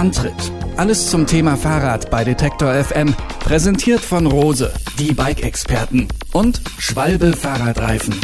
[0.00, 0.50] Antritt.
[0.78, 3.14] Alles zum Thema Fahrrad bei Detektor FM.
[3.40, 8.18] Präsentiert von Rose, die Bike-Experten und Schwalbe Fahrradreifen.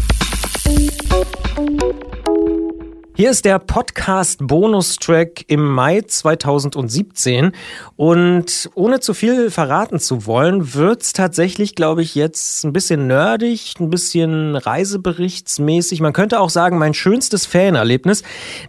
[3.14, 7.52] Hier ist der Podcast Bonustrack im Mai 2017
[7.96, 13.74] und ohne zu viel verraten zu wollen, wird's tatsächlich, glaube ich, jetzt ein bisschen nerdig,
[13.80, 16.00] ein bisschen reiseberichtsmäßig.
[16.00, 18.22] Man könnte auch sagen, mein schönstes Fanerlebnis,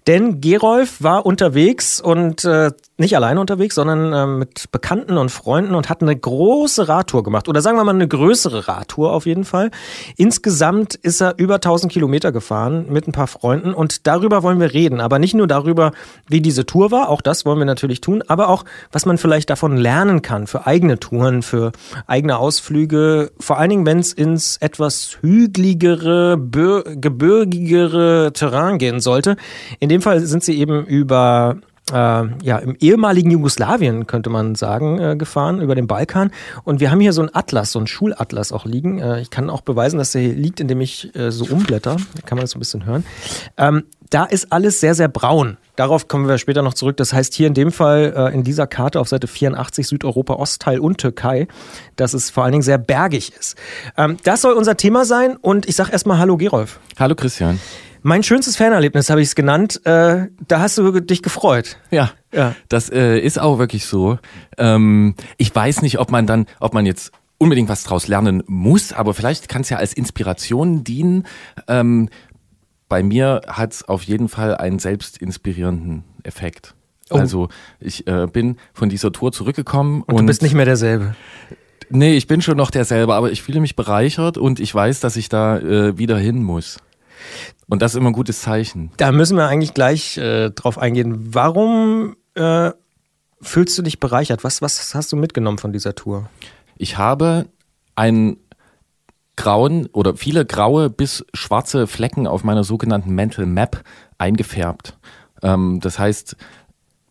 [0.08, 5.76] denn Gerolf war unterwegs und äh, nicht alleine unterwegs, sondern äh, mit Bekannten und Freunden
[5.76, 7.48] und hat eine große Radtour gemacht.
[7.48, 9.70] Oder sagen wir mal eine größere Radtour auf jeden Fall.
[10.18, 14.74] Insgesamt ist er über 1000 Kilometer gefahren mit ein paar Freunden und darüber wollen wir
[14.74, 15.00] reden.
[15.00, 15.92] Aber nicht nur darüber,
[16.28, 19.50] wie diese Tour war, auch das wollen wir natürlich tun, aber auch, was man vielleicht
[19.50, 21.72] davon lernen kann für eigene Touren, für
[22.08, 23.32] eigene Ausflüge.
[23.40, 29.38] Vor allen Dingen, wenn es ins etwas hügeligere, gebirgigere Terrain gehen sollte.
[29.80, 31.58] In dem Fall sind sie eben über
[31.92, 36.32] ja, im ehemaligen Jugoslawien, könnte man sagen, äh, gefahren, über den Balkan.
[36.64, 39.00] Und wir haben hier so einen Atlas, so einen Schulatlas auch liegen.
[39.00, 41.96] Äh, ich kann auch beweisen, dass der hier liegt, indem ich äh, so umblätter.
[42.16, 43.06] Da kann man das so ein bisschen hören.
[43.58, 45.58] Ähm, da ist alles sehr, sehr braun.
[45.76, 46.98] Darauf kommen wir später noch zurück.
[46.98, 50.80] Das heißt hier in dem Fall äh, in dieser Karte auf Seite 84 Südeuropa, Ostteil
[50.80, 51.48] und Türkei,
[51.96, 53.56] dass es vor allen Dingen sehr bergig ist.
[53.96, 56.80] Ähm, das soll unser Thema sein und ich sage erstmal Hallo Gerolf.
[56.98, 57.60] Hallo Christian.
[58.02, 59.82] Mein schönstes Fanerlebnis habe ich es genannt.
[59.86, 61.78] Äh, da hast du dich gefreut.
[61.92, 62.56] Ja, ja.
[62.70, 64.20] das äh, ist auch wirklich so.
[64.58, 68.94] Ähm, ich weiß nicht, ob man dann, ob man jetzt unbedingt was draus lernen muss,
[68.94, 71.26] aber vielleicht kann es ja als Inspiration dienen.
[71.68, 72.10] Ähm,
[72.90, 76.74] bei mir hat es auf jeden Fall einen selbstinspirierenden Effekt.
[77.10, 77.18] Oh.
[77.18, 81.16] Also ich äh, bin von dieser Tour zurückgekommen und, und du bist nicht mehr derselbe.
[81.90, 85.16] Nee, ich bin schon noch derselbe, aber ich fühle mich bereichert und ich weiß, dass
[85.16, 86.80] ich da äh, wieder hin muss.
[87.70, 88.92] Und das ist immer ein gutes Zeichen.
[88.98, 91.34] Da müssen wir eigentlich gleich äh, drauf eingehen.
[91.34, 92.72] Warum äh,
[93.42, 94.44] fühlst du dich bereichert?
[94.44, 96.30] Was, was hast du mitgenommen von dieser Tour?
[96.78, 97.48] Ich habe
[97.96, 98.38] einen
[99.36, 103.84] grauen oder viele graue bis schwarze Flecken auf meiner sogenannten Mental Map
[104.18, 104.98] eingefärbt.
[105.44, 106.36] Ähm, das heißt,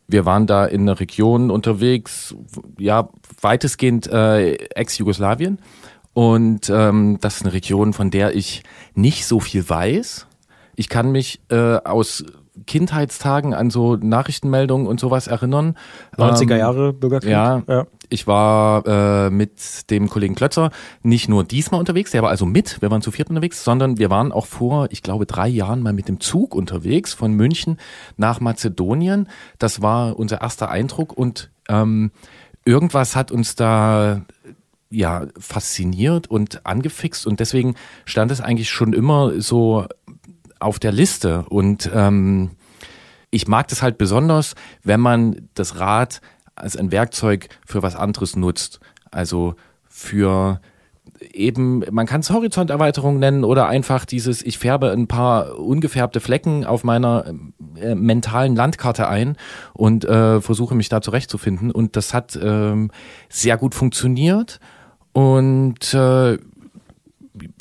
[0.09, 2.35] wir waren da in einer Region unterwegs,
[2.79, 3.09] ja,
[3.41, 5.59] weitestgehend äh, Ex-Jugoslawien.
[6.13, 8.63] Und ähm, das ist eine Region, von der ich
[8.95, 10.27] nicht so viel weiß.
[10.77, 12.25] Ich kann mich äh, aus
[12.67, 15.77] Kindheitstagen an so Nachrichtenmeldungen und sowas erinnern.
[16.17, 17.31] 90er ähm, Jahre Bürgerkrieg.
[17.31, 17.87] Ja, ja.
[18.09, 20.71] Ich war äh, mit dem Kollegen Klötzer
[21.03, 24.11] nicht nur diesmal unterwegs, der war also mit, wir waren zu viert unterwegs, sondern wir
[24.11, 27.79] waren auch vor, ich glaube, drei Jahren mal mit dem Zug unterwegs von München
[28.17, 29.29] nach Mazedonien.
[29.59, 32.13] Das war unser erster Eindruck und ähm,
[32.65, 34.23] irgendwas hat uns da
[34.89, 39.87] ja fasziniert und angefixt und deswegen stand es eigentlich schon immer so
[40.59, 42.51] auf der Liste und ähm,
[43.31, 46.21] ich mag das halt besonders, wenn man das Rad
[46.55, 48.81] als ein Werkzeug für was anderes nutzt.
[49.11, 49.57] Also
[49.89, 50.61] für
[51.21, 56.65] eben, man kann es Horizonterweiterung nennen oder einfach dieses, ich färbe ein paar ungefärbte Flecken
[56.65, 57.33] auf meiner
[57.77, 59.37] äh, mentalen Landkarte ein
[59.73, 61.71] und äh, versuche mich da zurechtzufinden.
[61.71, 62.91] Und das hat ähm,
[63.29, 64.61] sehr gut funktioniert.
[65.13, 66.39] Und äh,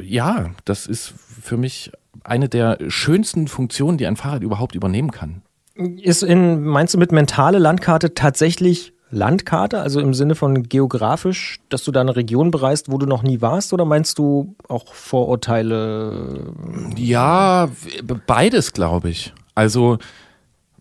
[0.01, 1.91] ja, das ist für mich
[2.25, 5.41] eine der schönsten Funktionen, die ein Fahrrad überhaupt übernehmen kann.
[5.75, 11.83] Ist in, meinst du mit mentale Landkarte tatsächlich Landkarte, also im Sinne von geografisch, dass
[11.83, 16.53] du da eine Region bereist, wo du noch nie warst, oder meinst du auch Vorurteile?
[16.97, 17.69] Ja,
[18.25, 19.33] beides, glaube ich.
[19.53, 19.99] Also,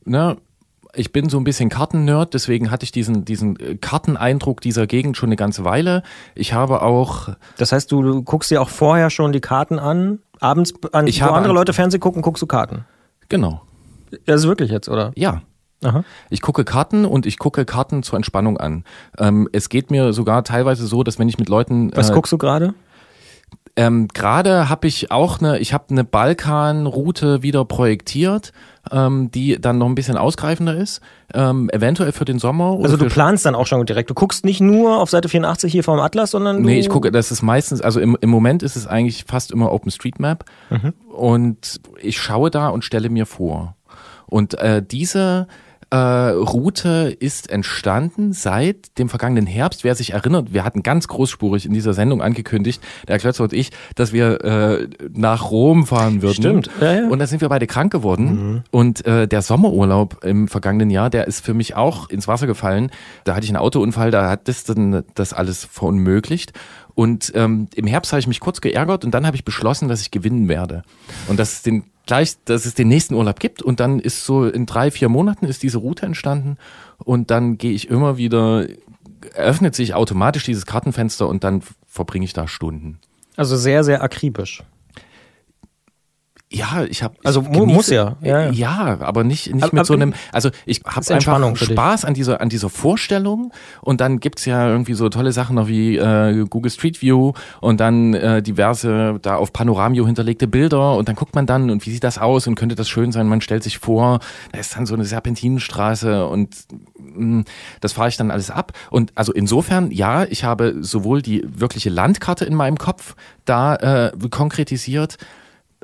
[0.05, 0.37] ne,
[0.97, 5.17] ich bin so ein bisschen Kartennerd, deswegen hatte ich diesen, diesen äh, Karteneindruck dieser Gegend
[5.17, 6.02] schon eine ganze Weile.
[6.35, 7.31] Ich habe auch.
[7.58, 10.20] Das heißt, du, du guckst dir auch vorher schon die Karten an?
[10.44, 12.85] Abends, an, ich wo habe andere Leute Fernsehen gucken, guckst du Karten?
[13.31, 13.62] Genau.
[14.26, 15.11] Das ist wirklich jetzt, oder?
[15.17, 15.41] Ja.
[15.82, 16.05] Aha.
[16.29, 18.85] Ich gucke Karten und ich gucke Karten zur Entspannung an.
[19.19, 22.31] Ähm, es geht mir sogar teilweise so, dass wenn ich mit Leuten Was äh, guckst
[22.32, 22.75] du gerade?
[23.76, 28.53] Ähm, Gerade habe ich auch eine, ich habe eine Balkanroute wieder projektiert,
[28.93, 31.00] ähm, die dann noch ein bisschen ausgreifender ist,
[31.32, 32.79] ähm, eventuell für den Sommer.
[32.82, 34.11] Also du planst dann auch schon direkt.
[34.11, 37.11] Du guckst nicht nur auf Seite 84 hier vom Atlas, sondern du Nee, ich gucke,
[37.11, 40.44] das ist meistens, also im, im Moment ist es eigentlich fast immer OpenStreetMap
[41.12, 43.75] und ich schaue da und stelle mir vor.
[44.26, 45.49] Und äh, diese
[45.94, 49.85] äh, Route ist entstanden seit dem vergangenen Herbst.
[49.85, 53.70] Wer sich erinnert, wir hatten ganz großspurig in dieser Sendung angekündigt, der Klötzer und ich,
[53.94, 56.35] dass wir äh, nach Rom fahren würden.
[56.35, 57.08] Stimmt, ja, ja.
[57.08, 58.64] Und da sind wir beide krank geworden.
[58.73, 62.90] Und äh, der Sommerurlaub im vergangenen Jahr, der ist für mich auch ins Wasser gefallen.
[63.23, 66.52] Da hatte ich einen Autounfall, da hat das dann das alles verunmöglicht.
[66.94, 70.00] Und ähm, im Herbst habe ich mich kurz geärgert und dann habe ich beschlossen, dass
[70.00, 70.82] ich gewinnen werde.
[71.29, 73.62] Und dass es den gleich, dass es den nächsten Urlaub gibt.
[73.62, 76.56] Und dann ist so in drei, vier Monaten ist diese Route entstanden.
[76.99, 78.67] Und dann gehe ich immer wieder,
[79.35, 82.99] öffnet sich automatisch dieses Kartenfenster und dann verbringe ich da Stunden.
[83.37, 84.62] Also sehr, sehr akribisch.
[86.52, 88.50] Ja, ich habe Also mu- muss ja, ja, ja.
[88.52, 90.14] ja, aber nicht nicht Aber- mit so einem.
[90.31, 91.56] Also ich habe einfach.
[91.56, 93.50] Spaß an dieser an dieser Vorstellung
[93.81, 97.81] und dann gibt's ja irgendwie so tolle Sachen noch wie äh, Google Street View und
[97.81, 101.91] dann äh, diverse da auf Panoramio hinterlegte Bilder und dann guckt man dann und wie
[101.91, 103.26] sieht das aus und könnte das schön sein.
[103.26, 104.20] Man stellt sich vor,
[104.52, 106.55] da ist dann so eine Serpentinenstraße und
[106.99, 107.44] mh,
[107.81, 108.73] das fahre ich dann alles ab.
[108.90, 114.12] Und also insofern ja, ich habe sowohl die wirkliche Landkarte in meinem Kopf da äh,
[114.31, 115.17] konkretisiert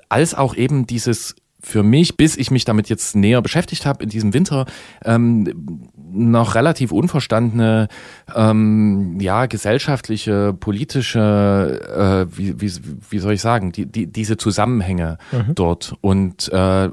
[0.09, 4.09] als auch eben dieses für mich, bis ich mich damit jetzt näher beschäftigt habe in
[4.09, 4.67] diesem Winter,
[5.05, 7.89] ähm, noch relativ unverstandene,
[8.35, 12.73] ähm, ja, gesellschaftliche, politische, äh, wie, wie,
[13.11, 15.19] wie soll ich sagen, die, die, diese Zusammenhänge
[15.55, 15.95] dort.
[16.01, 16.89] Und äh,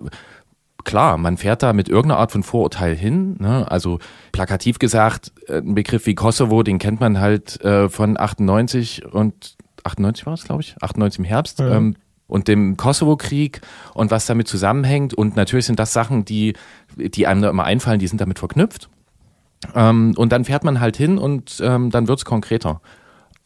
[0.83, 3.38] klar, man fährt da mit irgendeiner Art von Vorurteil hin.
[3.39, 3.69] Ne?
[3.69, 4.00] Also
[4.31, 9.56] plakativ gesagt, äh, ein Begriff wie Kosovo, den kennt man halt äh, von 98 und
[9.83, 11.59] 98 war es, glaube ich, 98 im Herbst.
[11.59, 11.95] Ähm,
[12.27, 13.62] und dem Kosovo-Krieg
[13.94, 15.13] und was damit zusammenhängt.
[15.13, 16.53] Und natürlich sind das Sachen, die,
[16.95, 18.89] die einem da immer einfallen, die sind damit verknüpft.
[19.75, 22.81] Ähm, und dann fährt man halt hin und ähm, dann wird's konkreter.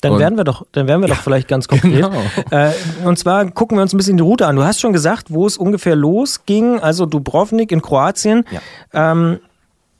[0.01, 1.91] Dann werden wir doch, dann werden wir doch vielleicht ganz konkret.
[2.01, 2.23] Genau.
[2.49, 2.71] Äh,
[3.05, 4.55] und zwar gucken wir uns ein bisschen die Route an.
[4.55, 8.43] Du hast schon gesagt, wo es ungefähr losging, also Dubrovnik in Kroatien.
[8.51, 9.11] Ja.
[9.11, 9.39] Ähm,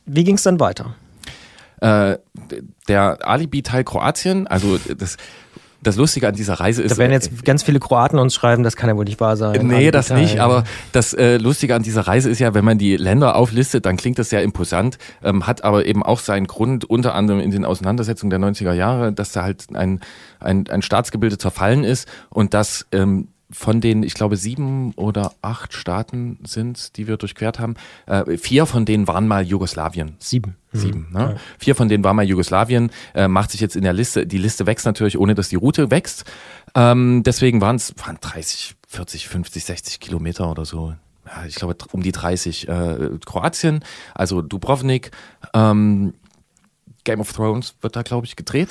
[0.08, 0.96] wie ging es dann weiter?
[1.82, 2.18] Äh,
[2.88, 5.18] der Alibi-Teil Kroatien, also das,
[5.82, 6.92] das Lustige an dieser Reise ist.
[6.92, 9.66] Da werden jetzt ganz viele Kroaten uns schreiben, das kann ja wohl nicht wahr sein.
[9.66, 10.34] Nee, das Alibi-Teil.
[10.36, 13.86] nicht, aber das äh, Lustige an dieser Reise ist ja, wenn man die Länder auflistet,
[13.86, 17.52] dann klingt das sehr imposant, ähm, hat aber eben auch seinen Grund, unter anderem in
[17.52, 20.02] den Auseinandersetzungen der 90er Jahre, dass da halt ein,
[20.40, 25.74] ein, ein Staatsgebilde zerfallen ist und dass ähm, von den, ich glaube, sieben oder acht
[25.74, 27.76] Staaten sind, die wir durchquert haben,
[28.08, 30.16] äh, vier von denen waren mal Jugoslawien.
[30.20, 30.56] Sieben.
[30.74, 31.10] Sieben.
[31.12, 31.36] Ne?
[31.60, 34.66] Vier von denen waren mal Jugoslawien, äh, macht sich jetzt in der Liste, die Liste
[34.66, 36.24] wächst natürlich, ohne dass die Route wächst.
[36.76, 40.94] Ähm, deswegen waren es waren 30, 40, 50, 60 Kilometer oder so.
[41.26, 42.68] Ja, ich glaube um die 30.
[42.68, 43.84] Äh, Kroatien,
[44.16, 45.12] also Dubrovnik,
[45.54, 46.14] ähm,
[47.04, 48.70] Game of Thrones wird da, glaube ich, gedreht.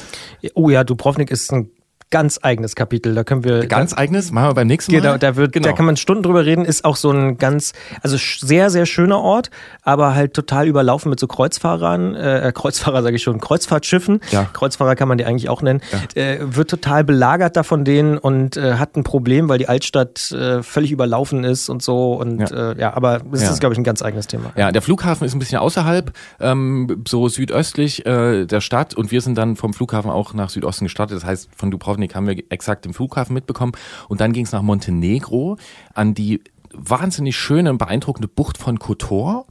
[0.55, 1.71] Oh ja, Dubrovnik ist ein
[2.11, 3.15] ganz eigenes Kapitel.
[3.15, 5.01] Da können wir Ganz eigenes, machen wir beim nächsten Mal.
[5.01, 5.69] Genau, da, wird, Genau.
[5.69, 7.73] da kann man Stunden drüber reden, ist auch so ein ganz,
[8.03, 9.51] also sehr, sehr schöner Ort,
[9.83, 14.45] aber halt total überlaufen mit so Kreuzfahrern, äh, Kreuzfahrer sage ich schon, Kreuzfahrtschiffen, Ja.
[14.53, 15.81] Kreuzfahrer kann man die eigentlich auch nennen,
[16.15, 20.33] äh, wird total belagert da von denen und äh, hat ein Problem, weil die Altstadt
[20.33, 22.73] äh, völlig überlaufen ist und so und ja, Ja.
[22.73, 23.51] äh, ja aber das Ja.
[23.51, 24.51] ist, glaube ich, ein ganz eigenes Thema.
[24.57, 29.21] Ja, der Flughafen ist ein bisschen außerhalb, ähm, so südöstlich äh, der Stadt und wir
[29.21, 31.17] sind dann vom Flughafen auch nach Südosten gestartet.
[31.17, 33.73] Das heißt, von Dubrovnik haben wir exakt den Flughafen mitbekommen
[34.09, 35.57] und dann ging es nach Montenegro
[35.95, 36.43] an die
[36.73, 39.47] wahnsinnig schöne und beeindruckende Bucht von Kotor.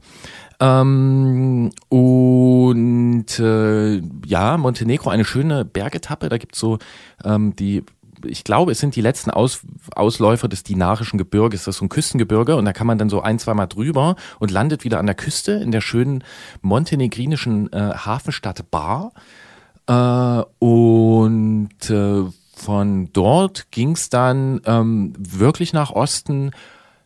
[0.58, 6.28] Ähm, und äh, ja, Montenegro, eine schöne Bergetappe.
[6.28, 6.78] Da gibt's so
[7.24, 7.82] ähm, die,
[8.24, 9.60] ich glaube, es sind die letzten Aus,
[9.94, 11.64] Ausläufer des Dinarischen Gebirges.
[11.64, 14.50] Das ist so ein Küstengebirge und da kann man dann so ein, zweimal drüber und
[14.50, 16.24] landet wieder an der Küste in der schönen
[16.60, 19.12] montenegrinischen äh, Hafenstadt Bar.
[19.86, 22.24] Äh, und äh,
[22.60, 26.50] von dort ging's dann ähm, wirklich nach Osten,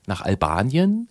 [0.07, 1.09] nach Albanien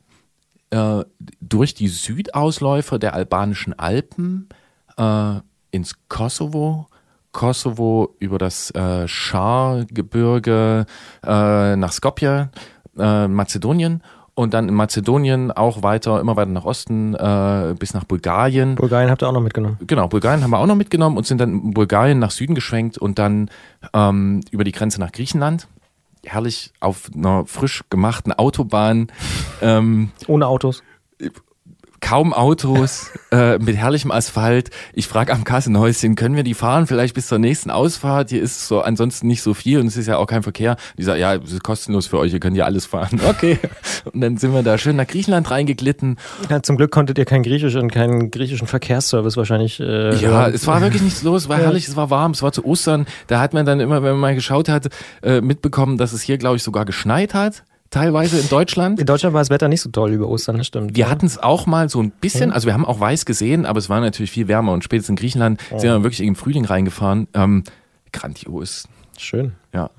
[0.70, 1.04] äh,
[1.40, 4.50] durch die Südausläufer der albanischen Alpen
[4.98, 5.36] äh,
[5.72, 6.88] ins Kosovo.
[7.32, 10.86] Kosovo über das äh, Schar-Gebirge
[11.24, 12.52] äh, nach Skopje,
[12.98, 14.04] äh, Mazedonien
[14.36, 18.76] und dann in Mazedonien auch weiter, immer weiter nach Osten äh, bis nach Bulgarien.
[18.76, 19.78] Bulgarien habt ihr auch noch mitgenommen.
[19.86, 22.98] Genau, Bulgarien haben wir auch noch mitgenommen und sind dann in Bulgarien nach Süden geschwenkt
[22.98, 23.50] und dann
[23.94, 25.68] ähm, über die Grenze nach Griechenland.
[26.26, 29.08] Herrlich auf einer frisch gemachten Autobahn.
[29.62, 30.84] Ähm, Ohne Autos.
[32.04, 34.70] Kaum Autos, äh, mit herrlichem Asphalt.
[34.94, 38.30] Ich frage am Kassenhäuschen, können wir die fahren vielleicht bis zur nächsten Ausfahrt?
[38.30, 40.76] Hier ist so ansonsten nicht so viel und es ist ja auch kein Verkehr.
[40.98, 43.20] Die sagen, ja, es ist kostenlos für euch, ihr könnt ja alles fahren.
[43.34, 43.58] Okay.
[44.12, 46.18] Und dann sind wir da schön nach Griechenland reingeglitten.
[46.50, 49.80] Ja, zum Glück konntet ihr kein Griechisch und keinen griechischen Verkehrsservice wahrscheinlich.
[49.80, 50.54] Äh, Ja, hören.
[50.54, 53.08] es war wirklich nichts los, es war herrlich, es war warm, es war zu Ostern.
[53.28, 54.90] Da hat man dann immer, wenn man mal geschaut hat,
[55.24, 59.00] äh, mitbekommen, dass es hier, glaube ich, sogar geschneit hat, teilweise in Deutschland.
[59.00, 60.96] In Deutschland war das Wetter nicht so toll über Ostern, das stimmt.
[60.96, 63.80] Wir hatten es auch mal so ein bisschen, also wir haben auch weiß gesehen, aber
[63.80, 67.28] es war natürlich viel wärmer und spätestens in Griechenland sind wir wirklich im Frühling reingefahren.
[67.34, 67.64] Ähm,
[68.12, 68.88] grandios.
[69.18, 69.54] Schön.
[69.74, 69.92] Ja.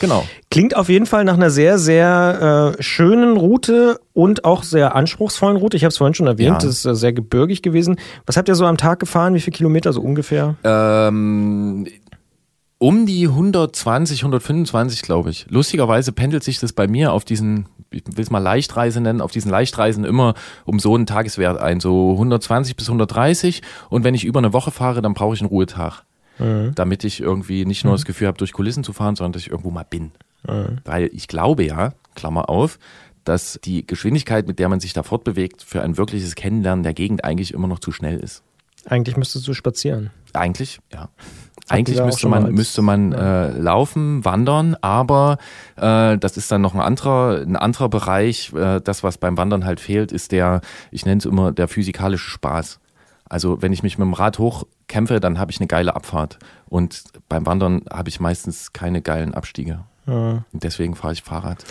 [0.00, 0.24] Genau.
[0.50, 5.58] Klingt auf jeden Fall nach einer sehr, sehr äh, schönen Route und auch sehr anspruchsvollen
[5.58, 5.76] Route.
[5.76, 6.54] Ich habe es vorhin schon erwähnt, Ja.
[6.54, 7.96] das ist äh, sehr gebirgig gewesen.
[8.26, 9.34] Was habt ihr so am Tag gefahren?
[9.34, 10.56] Wie viele Kilometer so ungefähr?
[10.64, 11.86] Ähm,
[12.78, 15.46] um die 120, 125, glaube ich.
[15.48, 19.30] Lustigerweise pendelt sich das bei mir auf diesen, ich will es mal Leichtreise nennen, auf
[19.30, 21.80] diesen Leichtreisen immer um so einen Tageswert ein.
[21.80, 23.62] So 120 bis 130.
[23.90, 26.02] Und wenn ich über eine Woche fahre, dann brauche ich einen Ruhetag.
[26.74, 29.50] Damit ich irgendwie nicht nur das Gefühl habe, durch Kulissen zu fahren, sondern dass ich
[29.50, 30.10] irgendwo mal bin.
[30.84, 32.78] Weil ich glaube ja, Klammer auf,
[33.22, 37.24] dass die Geschwindigkeit, mit der man sich da fortbewegt, für ein wirkliches Kennenlernen der Gegend
[37.24, 38.42] eigentlich immer noch zu schnell ist.
[38.86, 40.10] Eigentlich müsstest du spazieren.
[40.34, 41.08] Eigentlich, ja.
[41.68, 45.38] Eigentlich müsste man, müsste man äh, laufen, wandern, aber
[45.76, 48.52] äh, das ist dann noch ein anderer, ein anderer Bereich.
[48.52, 52.28] Äh, das, was beim Wandern halt fehlt, ist der, ich nenne es immer der physikalische
[52.28, 52.80] Spaß.
[53.26, 56.38] Also wenn ich mich mit dem Rad hochkämpfe, dann habe ich eine geile Abfahrt.
[56.66, 59.80] Und beim Wandern habe ich meistens keine geilen Abstiege.
[60.52, 61.64] Und deswegen fahre ich Fahrrad.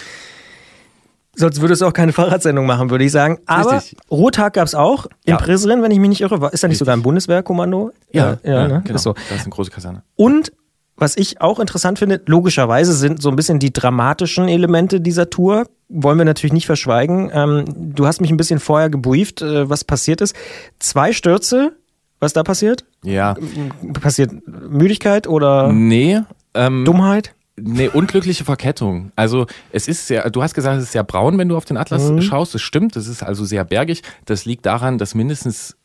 [1.35, 3.39] Sonst würdest du auch keine Fahrradsendung machen, würde ich sagen.
[3.47, 3.97] Aber Richtig.
[4.11, 5.37] Ruhetag gab es auch in Ja.
[5.37, 6.41] Präseren, wenn ich mich nicht irre.
[6.41, 7.91] War- Ist da nicht sogar ein Bundeswehrkommando?
[8.11, 8.81] ja, ne?
[8.85, 8.95] genau.
[8.95, 9.13] Ist so.
[9.29, 10.03] Das ist eine große Kaserne.
[10.15, 10.51] Und
[10.95, 15.65] was ich auch interessant finde, logischerweise sind so ein bisschen die dramatischen Elemente dieser Tour.
[15.89, 17.31] Wollen wir natürlich nicht verschweigen.
[17.33, 20.35] Ähm, du hast mich ein bisschen vorher gebrieft, äh, was passiert ist.
[20.77, 21.73] Zwei Stürze,
[22.19, 22.85] was da passiert?
[23.03, 23.35] Ja.
[24.01, 26.21] Passiert Müdigkeit oder Nee.
[26.53, 27.33] Ähm, Dummheit?
[27.55, 29.12] Nee, unglückliche Verkettung.
[29.15, 31.77] Also es ist sehr, du hast gesagt, es ist sehr braun, wenn du auf den
[31.77, 32.22] Atlas Mhm.
[32.22, 32.55] schaust.
[32.55, 34.01] Das stimmt, das ist also sehr bergig.
[34.25, 35.75] Das liegt daran, dass mindestens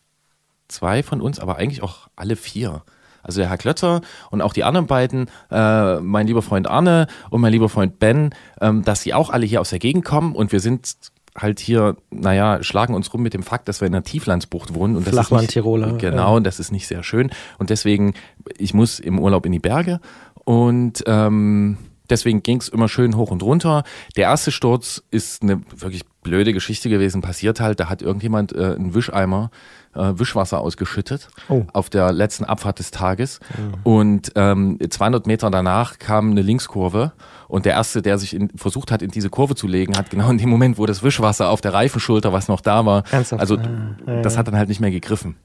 [0.69, 2.83] zwei von uns, aber eigentlich auch alle vier.
[3.23, 7.41] Also der Herr Klötzer und auch die anderen beiden, äh, mein lieber Freund Arne und
[7.43, 10.53] mein lieber Freund Ben, ähm, dass sie auch alle hier aus der Gegend kommen und
[10.53, 10.95] wir sind
[11.37, 14.97] halt hier, naja, schlagen uns rum mit dem Fakt, dass wir in einer Tieflandsbucht wohnen.
[14.97, 17.31] Und das ist nicht, Flachland-Tiroler, Genau, und das ist nicht sehr schön.
[17.59, 18.15] Und deswegen,
[18.57, 20.01] ich muss im Urlaub in die Berge
[20.49, 21.77] und ähm,
[22.09, 23.83] deswegen ging es immer schön hoch und runter.
[24.17, 28.75] Der erste Sturz ist eine wirklich blöde Geschichte gewesen, passiert halt, da hat irgendjemand äh,
[28.75, 29.51] einen Wischeimer,
[29.95, 31.65] äh, Wischwasser ausgeschüttet Oh.
[31.75, 33.41] auf der letzten Abfahrt des Tages.
[33.85, 37.13] Und ähm, 200 Meter danach kam eine Linkskurve
[37.47, 40.31] und der Erste, der sich in, versucht hat, in diese Kurve zu legen, hat genau
[40.31, 43.41] in dem Moment, wo das Wischwasser auf der Reifenschulter, was noch da war, Ernsthaft?
[43.41, 45.37] also Ah, das hat dann halt nicht mehr gegriffen.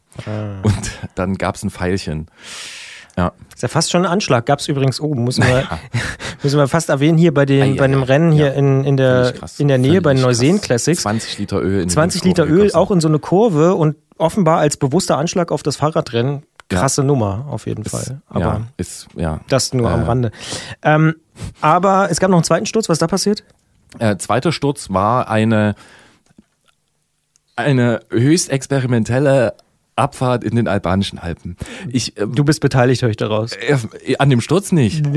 [0.64, 2.28] Und dann gab es ein Pfeilchen.
[3.18, 3.32] Ja.
[3.54, 4.46] Ist ja fast schon ein Anschlag.
[4.46, 5.68] Gab es übrigens, oh, müssen wir,
[6.42, 8.06] müssen wir fast erwähnen, hier bei, dem, Ei, ei, bei einem ei.
[8.06, 8.54] Rennen hier Ja.
[8.54, 10.60] in, in, der, in der Nähe bei den Neuseen.
[10.62, 11.02] Classics.
[11.04, 12.76] 20 Liter Öl in die 20 Liter Öl gekostet.
[12.76, 16.44] auch in so eine Kurve und offenbar als bewusster Anschlag auf das Fahrradrennen.
[16.70, 18.22] Krasse Nummer auf jeden Fall.
[18.30, 19.42] Aber ja, ist, ja.
[19.48, 20.32] das nur am Äh, Rande.
[20.82, 21.16] Ähm,
[21.62, 22.90] aber es gab noch einen zweiten Sturz.
[22.90, 23.44] Was ist da passiert?
[24.00, 25.76] Äh, zweiter Sturz war eine,
[27.56, 29.54] eine höchst experimentelle
[29.96, 31.56] Abfahrt in den albanischen Alpen.
[31.90, 33.54] Ich, äh, Du bist beteiligt, höre ich daraus.
[33.54, 35.04] äh, an dem Sturz nicht.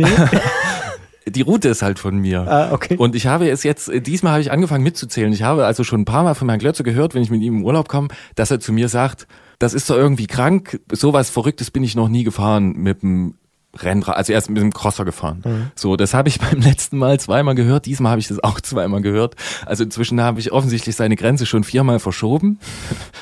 [1.29, 2.41] Die Route ist halt von mir.
[2.43, 2.97] Ah, okay.
[2.97, 5.33] Und ich habe es jetzt, äh, diesmal habe ich angefangen mitzuzählen.
[5.33, 7.59] Ich habe also schon ein paar Mal von Herrn Glötze gehört, wenn ich mit ihm
[7.59, 9.27] im Urlaub komme, dass er zu mir sagt,
[9.59, 13.35] das ist doch irgendwie krank, sowas Verrücktes bin ich noch nie gefahren mit dem
[13.83, 15.43] Rennrad, also erst mit dem Crosser gefahren.
[15.45, 15.71] Mhm.
[15.75, 19.03] So, das habe ich beim letzten Mal zweimal gehört, diesmal habe ich das auch zweimal
[19.03, 19.37] gehört.
[19.65, 22.59] Also inzwischen habe ich offensichtlich seine Grenze schon viermal verschoben.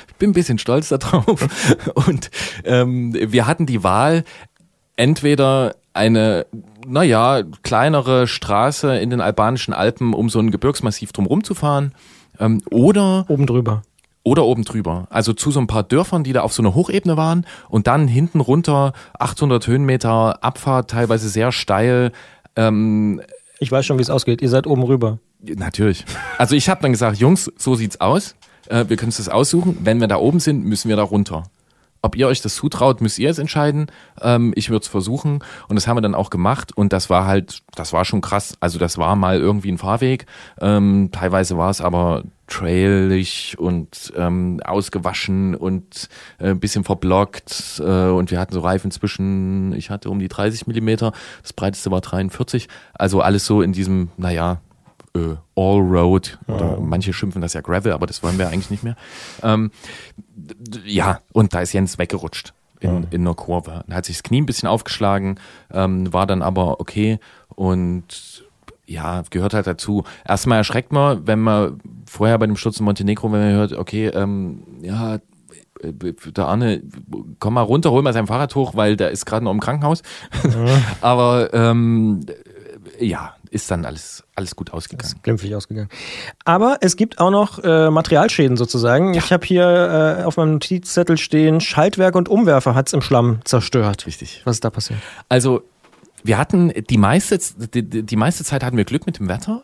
[0.07, 1.49] Ich bin ein bisschen stolz darauf.
[2.07, 2.31] Und
[2.65, 4.23] ähm, wir hatten die Wahl,
[4.95, 6.47] entweder eine,
[6.87, 11.95] naja, kleinere Straße in den albanischen Alpen, um so ein Gebirgsmassiv drumherum zu fahren,
[12.39, 13.83] ähm, oder, Oben drüber.
[14.25, 15.07] Oder oben drüber.
[15.11, 18.09] Also zu so ein paar Dörfern, die da auf so einer Hochebene waren und dann
[18.09, 22.11] hinten runter 800 Höhenmeter Abfahrt, teilweise sehr steil.
[22.57, 23.21] Ähm,
[23.61, 24.43] Ich weiß schon, wie es ausgeht.
[24.43, 25.19] Ihr seid oben rüber.
[25.41, 26.05] Natürlich.
[26.39, 28.35] Also ich habe dann gesagt, Jungs, so sieht's aus.
[28.69, 29.77] Äh, wir können uns das aussuchen.
[29.83, 31.45] Wenn wir da oben sind, müssen wir da runter.
[32.01, 33.87] Ob ihr euch das zutraut, müsst ihr jetzt entscheiden.
[34.21, 35.41] Ähm, ich würde es versuchen.
[35.69, 36.77] Und das haben wir dann auch gemacht.
[36.77, 38.57] Und das war halt, das war schon krass.
[38.61, 40.27] Also das war mal irgendwie ein Fahrweg.
[40.61, 46.09] Ähm, teilweise war es aber trailig und ähm, ausgewaschen und
[46.39, 47.81] äh, ein bisschen verblockt.
[47.81, 51.13] Äh, und wir hatten so Reifen zwischen, ich hatte um die 30 Millimeter.
[51.43, 52.69] Das breiteste war 43.
[52.95, 54.61] Also alles so in diesem, naja,
[55.15, 58.97] äh, All-Road oder manche schimpfen das ja Gravel, aber das wollen wir eigentlich nicht mehr.
[59.43, 59.71] Ähm,
[60.85, 63.85] ja, und da ist Jens weggerutscht in, in einer Kurve.
[63.89, 65.39] Er hat sich das Knie ein bisschen aufgeschlagen,
[65.73, 67.19] ähm, war dann aber okay
[67.55, 68.34] und
[68.87, 70.05] ja, gehört halt dazu.
[70.27, 74.09] Erstmal erschreckt man, wenn man vorher bei dem Sturz in Montenegro, wenn man hört, okay,
[74.09, 75.17] ähm, ja,
[75.81, 76.83] äh, der Arne,
[77.39, 80.03] komm mal runter, hol mal sein Fahrrad hoch, weil der ist gerade noch im Krankenhaus.
[81.01, 82.27] Aber ähm,
[82.99, 85.15] ja, ist dann alles, alles gut ausgegangen.
[85.23, 85.89] glimpflich ausgegangen.
[86.45, 89.15] Aber es gibt auch noch äh, Materialschäden sozusagen.
[89.15, 94.07] Ich habe hier äh, auf meinem Notizzettel stehen, Schaltwerk und Umwerfer hat's im Schlamm zerstört.
[94.07, 94.43] Richtig.
[94.45, 94.99] Was ist da passiert?
[95.29, 95.63] Also,
[96.25, 99.63] wir hatten die meiste, die, die meiste Zeit hatten wir Glück mit dem Wetter.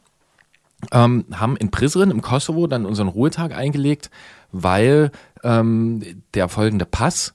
[0.93, 4.11] Ähm, haben in Prizren im Kosovo dann unseren Ruhetag eingelegt,
[4.53, 5.11] weil
[5.43, 7.35] ähm, der folgende Pass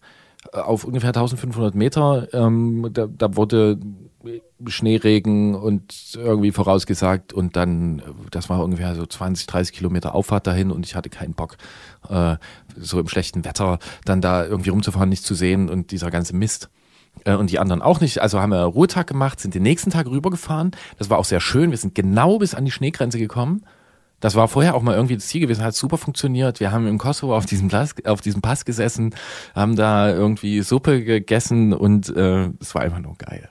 [0.53, 3.79] äh, auf ungefähr 1500 Meter, ähm, da, da wurde
[4.67, 10.47] Schneeregen und irgendwie vorausgesagt und dann, äh, das war ungefähr so 20, 30 Kilometer Auffahrt
[10.47, 11.57] dahin und ich hatte keinen Bock,
[12.09, 12.37] äh,
[12.75, 16.69] so im schlechten Wetter dann da irgendwie rumzufahren, nichts zu sehen und dieser ganze Mist
[17.23, 18.21] und die anderen auch nicht.
[18.21, 20.71] Also haben wir Ruhetag gemacht, sind den nächsten Tag rübergefahren.
[20.97, 21.71] Das war auch sehr schön.
[21.71, 23.63] Wir sind genau bis an die Schneegrenze gekommen.
[24.19, 26.59] Das war vorher auch mal irgendwie das Ziel gewesen, hat super funktioniert.
[26.59, 29.13] Wir haben im Kosovo auf diesem, Pass, auf diesem Pass gesessen,
[29.53, 33.49] haben da irgendwie Suppe gegessen und äh, es war einfach nur geil.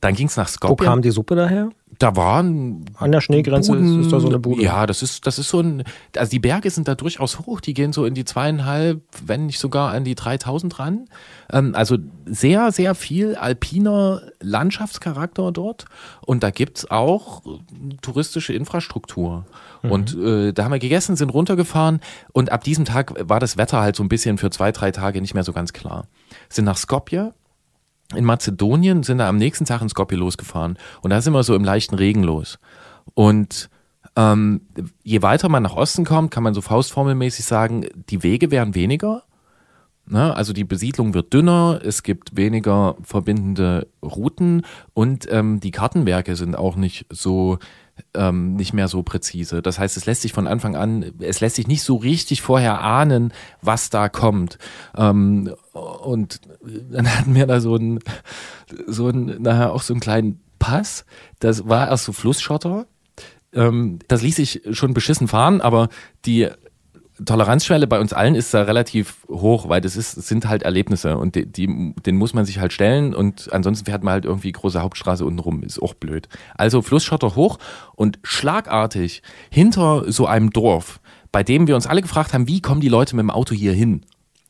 [0.00, 0.86] Dann ging's nach Wo Skopje.
[0.86, 1.70] kam die Suppe daher?
[1.98, 4.62] Da waren An der Schneegrenze Buden, ist da so eine Bude.
[4.62, 5.84] Ja, das ist, das ist so ein,
[6.16, 9.58] also die Berge sind da durchaus hoch, die gehen so in die zweieinhalb, wenn nicht
[9.58, 11.08] sogar an die 3000 ran.
[11.52, 15.84] Ähm, also sehr, sehr viel alpiner Landschaftscharakter dort
[16.24, 17.42] und da gibt's auch
[18.02, 19.44] touristische Infrastruktur.
[19.82, 22.00] Und äh, da haben wir gegessen, sind runtergefahren
[22.32, 25.20] und ab diesem Tag war das Wetter halt so ein bisschen für zwei, drei Tage
[25.20, 26.06] nicht mehr so ganz klar.
[26.48, 27.34] Sind nach Skopje,
[28.16, 31.54] in Mazedonien sind wir am nächsten Tag in Skopje losgefahren und da sind wir so
[31.54, 32.58] im leichten Regen los.
[33.14, 33.68] Und
[34.16, 34.62] ähm,
[35.02, 39.24] je weiter man nach Osten kommt, kann man so faustformelmäßig sagen, die Wege werden weniger.
[40.06, 40.34] Ne?
[40.34, 46.56] Also die Besiedlung wird dünner, es gibt weniger verbindende Routen und ähm, die Kartenwerke sind
[46.56, 47.58] auch nicht so
[48.14, 49.62] ähm, nicht mehr so präzise.
[49.62, 52.80] Das heißt, es lässt sich von Anfang an, es lässt sich nicht so richtig vorher
[52.80, 54.58] ahnen, was da kommt.
[54.96, 56.40] Ähm, und
[56.90, 58.00] dann hatten wir da so einen,
[58.86, 61.04] so einen, nachher auch so einen kleinen Pass.
[61.40, 62.86] Das war erst so Flussschotter.
[63.52, 65.88] Ähm, das ließ sich schon beschissen fahren, aber
[66.24, 66.48] die
[67.24, 71.16] Toleranzschwelle bei uns allen ist da relativ hoch, weil das ist, das sind halt Erlebnisse
[71.16, 74.50] und die, die, den muss man sich halt stellen und ansonsten fährt man halt irgendwie
[74.50, 76.28] große Hauptstraße unten rum, ist auch blöd.
[76.56, 77.58] Also Flussschotter hoch
[77.94, 81.00] und schlagartig hinter so einem Dorf,
[81.30, 83.72] bei dem wir uns alle gefragt haben, wie kommen die Leute mit dem Auto hier
[83.72, 84.04] hin?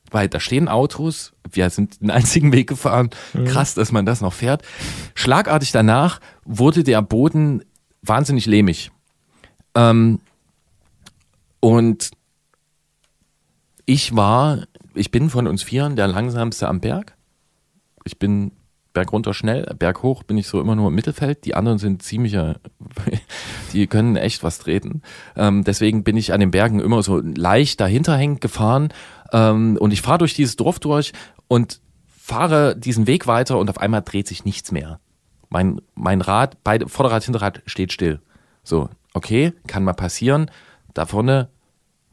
[0.09, 3.11] Weil da stehen Autos, wir sind den einzigen Weg gefahren,
[3.45, 4.63] krass, dass man das noch fährt.
[5.13, 7.63] Schlagartig danach wurde der Boden
[8.01, 8.89] wahnsinnig lehmig.
[9.75, 10.19] Ähm,
[11.59, 12.11] und
[13.85, 17.15] ich war, ich bin von uns Vieren der langsamste am Berg.
[18.03, 18.51] Ich bin
[18.93, 21.45] bergunter schnell, berghoch bin ich so immer nur im Mittelfeld.
[21.45, 22.55] Die anderen sind ziemlicher,
[23.73, 25.03] die können echt was treten.
[25.35, 28.89] Ähm, deswegen bin ich an den Bergen immer so leicht dahinter hängend gefahren.
[29.31, 31.13] Ähm, und ich fahre durch dieses Dorf durch
[31.47, 34.99] und fahre diesen Weg weiter und auf einmal dreht sich nichts mehr.
[35.49, 38.19] Mein, mein Rad, beide, Vorderrad, Hinterrad steht still.
[38.63, 40.49] So, okay, kann mal passieren.
[40.93, 41.49] Da vorne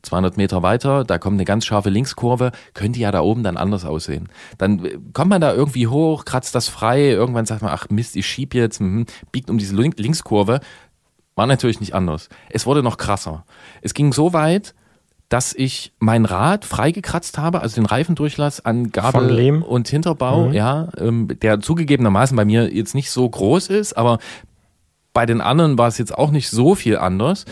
[0.03, 3.85] 200 Meter weiter, da kommt eine ganz scharfe Linkskurve, könnte ja da oben dann anders
[3.85, 4.29] aussehen.
[4.59, 8.17] Dann äh, kommt man da irgendwie hoch, kratzt das frei, irgendwann sagt man, ach Mist,
[8.17, 10.61] ich schieb jetzt, mhm, biegt um diese Link Linkskurve.
[11.35, 12.29] War natürlich nicht anders.
[12.51, 13.45] Es wurde noch krasser.
[13.81, 14.75] Es ging so weit,
[15.31, 20.53] dass ich mein Rad freigekratzt habe, also den Reifendurchlass an Gabel und Hinterbau, Mhm.
[20.53, 24.19] ja, ähm, der zugegebenermaßen bei mir jetzt nicht so groß ist, aber
[25.15, 27.47] bei den anderen war es jetzt auch nicht so viel anders.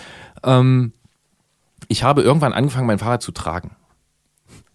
[0.44, 0.92] Ähm,
[1.90, 3.76] ich habe irgendwann angefangen, mein Fahrrad zu tragen.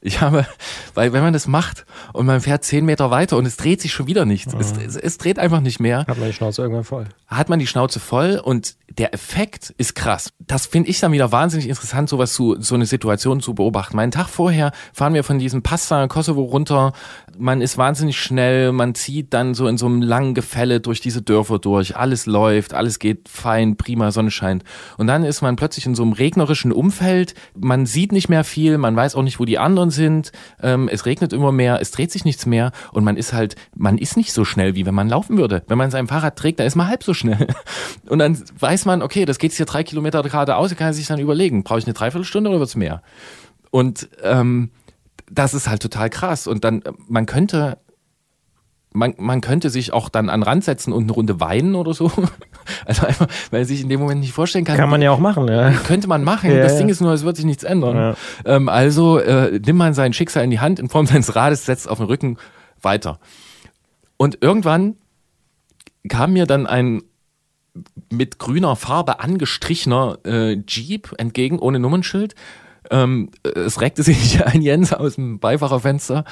[0.06, 0.46] Ich habe,
[0.94, 3.92] weil wenn man das macht und man fährt zehn Meter weiter und es dreht sich
[3.92, 6.84] schon wieder nichts, es, es, es dreht einfach nicht mehr, Hat man die Schnauze irgendwann
[6.84, 7.06] voll.
[7.26, 10.32] hat man die Schnauze voll und der Effekt ist krass.
[10.40, 13.96] Das finde ich dann wieder wahnsinnig interessant, sowas zu, so eine Situation zu beobachten.
[13.98, 16.94] Meinen Tag vorher fahren wir von diesem in Kosovo runter.
[17.38, 21.24] Man ist wahnsinnig schnell, man zieht dann so in so einem langen Gefälle durch diese
[21.24, 21.98] Dörfer durch.
[21.98, 24.64] Alles läuft, alles geht fein, prima, Sonne scheint.
[24.98, 27.34] Und dann ist man plötzlich in so einem regnerischen Umfeld.
[27.58, 29.95] Man sieht nicht mehr viel, man weiß auch nicht, wo die anderen sind.
[30.00, 33.98] Ähm, es regnet immer mehr, es dreht sich nichts mehr und man ist halt, man
[33.98, 35.64] ist nicht so schnell, wie wenn man laufen würde.
[35.68, 37.48] Wenn man sein Fahrrad trägt, dann ist man halb so schnell.
[38.10, 41.20] Und dann weiß man, okay, das geht jetzt hier drei Kilometer geradeaus, kann sich dann
[41.20, 43.02] überlegen, brauche ich eine Dreiviertelstunde oder wird's mehr?
[43.72, 44.72] Und ähm,
[45.32, 46.48] das ist halt total krass.
[46.48, 47.78] Und dann, man könnte,
[48.94, 52.12] man, man könnte sich auch dann an Rand setzen und eine Runde weinen oder so.
[52.86, 54.78] Also einfach, weil er sich in dem Moment nicht vorstellen kann.
[54.78, 55.72] Kann man ja auch machen, ja.
[55.88, 56.52] Könnte man machen.
[56.52, 56.78] Ja, das.
[56.78, 57.96] Ding ist nur, es wird sich nichts ändern.
[57.96, 58.16] Ja.
[58.46, 61.90] Ähm, also äh, nimmt man sein Schicksal in die Hand in Form seines Rades, setzt
[61.90, 62.38] auf den Rücken
[62.82, 63.20] weiter.
[64.18, 64.96] Und irgendwann
[66.08, 67.02] kam mir dann ein
[68.10, 72.36] mit grüner Farbe angestrichener äh, Jeep entgegen, ohne Nummernschild.
[72.92, 76.26] Ähm, es reckte sich ein Jens aus dem Beifahrerfenster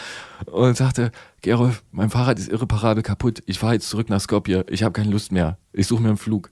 [0.46, 1.12] und sagte,
[1.42, 3.44] Gerolf, mein Fahrrad ist irreparabel kaputt.
[3.46, 4.66] Ich fahre jetzt zurück nach Skopje.
[4.70, 5.58] Ich habe keine Lust mehr.
[5.72, 6.50] Ich suche mir einen Flug.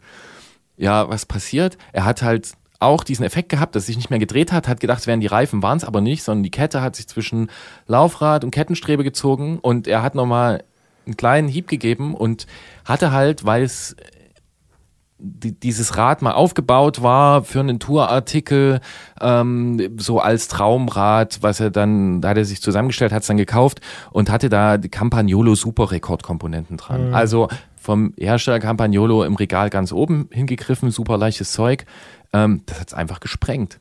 [0.77, 1.77] Ja, was passiert?
[1.93, 5.01] Er hat halt auch diesen Effekt gehabt, dass sich nicht mehr gedreht hat, hat gedacht,
[5.01, 7.51] es wären die Reifen, waren es aber nicht, sondern die Kette hat sich zwischen
[7.85, 10.63] Laufrad und Kettenstrebe gezogen und er hat nochmal
[11.05, 12.47] einen kleinen Hieb gegeben und
[12.83, 13.95] hatte halt, weil es
[15.21, 18.81] die, dieses Rad mal aufgebaut war für einen Tourartikel,
[19.19, 23.37] ähm, so als Traumrad, was er dann, da hat er sich zusammengestellt, hat es dann
[23.37, 23.81] gekauft
[24.11, 27.13] und hatte da die Campagnolo Super Rekordkomponenten dran.
[27.13, 31.85] Also vom Hersteller Campagnolo im Regal ganz oben hingegriffen, super leichtes Zeug.
[32.33, 33.79] Ähm, das hat's einfach gesprengt.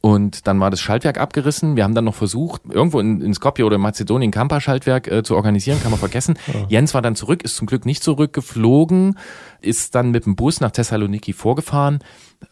[0.00, 1.74] Und dann war das Schaltwerk abgerissen.
[1.74, 5.34] Wir haben dann noch versucht, irgendwo in, in Skopje oder in Mazedonien Kampa-Schaltwerk äh, zu
[5.34, 6.38] organisieren, kann man vergessen.
[6.68, 9.18] Jens war dann zurück, ist zum Glück nicht zurückgeflogen,
[9.60, 11.98] ist dann mit dem Bus nach Thessaloniki vorgefahren.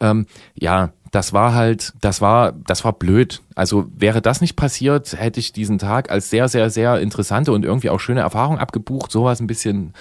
[0.01, 3.41] Ähm, ja, das war halt, das war, das war blöd.
[3.55, 7.63] Also wäre das nicht passiert, hätte ich diesen Tag als sehr, sehr, sehr interessante und
[7.63, 9.09] irgendwie auch schöne Erfahrung abgebucht.
[9.09, 9.93] Sowas ein bisschen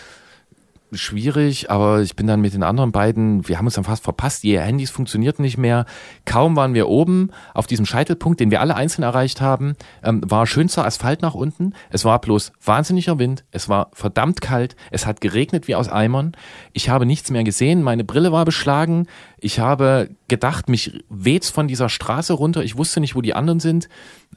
[0.92, 4.42] schwierig, aber ich bin dann mit den anderen beiden, wir haben uns dann fast verpasst,
[4.42, 5.85] die Handys funktionierten nicht mehr.
[6.25, 10.46] Kaum waren wir oben auf diesem Scheitelpunkt, den wir alle einzeln erreicht haben, ähm, war
[10.46, 11.75] schönster Asphalt nach unten.
[11.90, 16.33] Es war bloß wahnsinniger Wind, es war verdammt kalt, es hat geregnet wie aus Eimern.
[16.72, 19.07] Ich habe nichts mehr gesehen, meine Brille war beschlagen.
[19.38, 22.62] Ich habe gedacht, mich weht's von dieser Straße runter.
[22.62, 23.88] Ich wusste nicht, wo die anderen sind.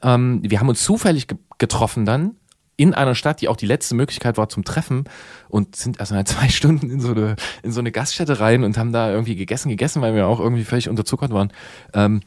[0.02, 2.36] Ähm, wir haben uns zufällig ge getroffen dann
[2.80, 5.04] in einer Stadt, die auch die letzte Möglichkeit war zum Treffen
[5.50, 8.78] und sind erst mal zwei Stunden in so eine, in so eine Gaststätte rein und
[8.78, 11.52] haben da irgendwie gegessen, gegessen, weil wir auch irgendwie völlig unterzuckert waren.
[11.92, 12.22] Ähm,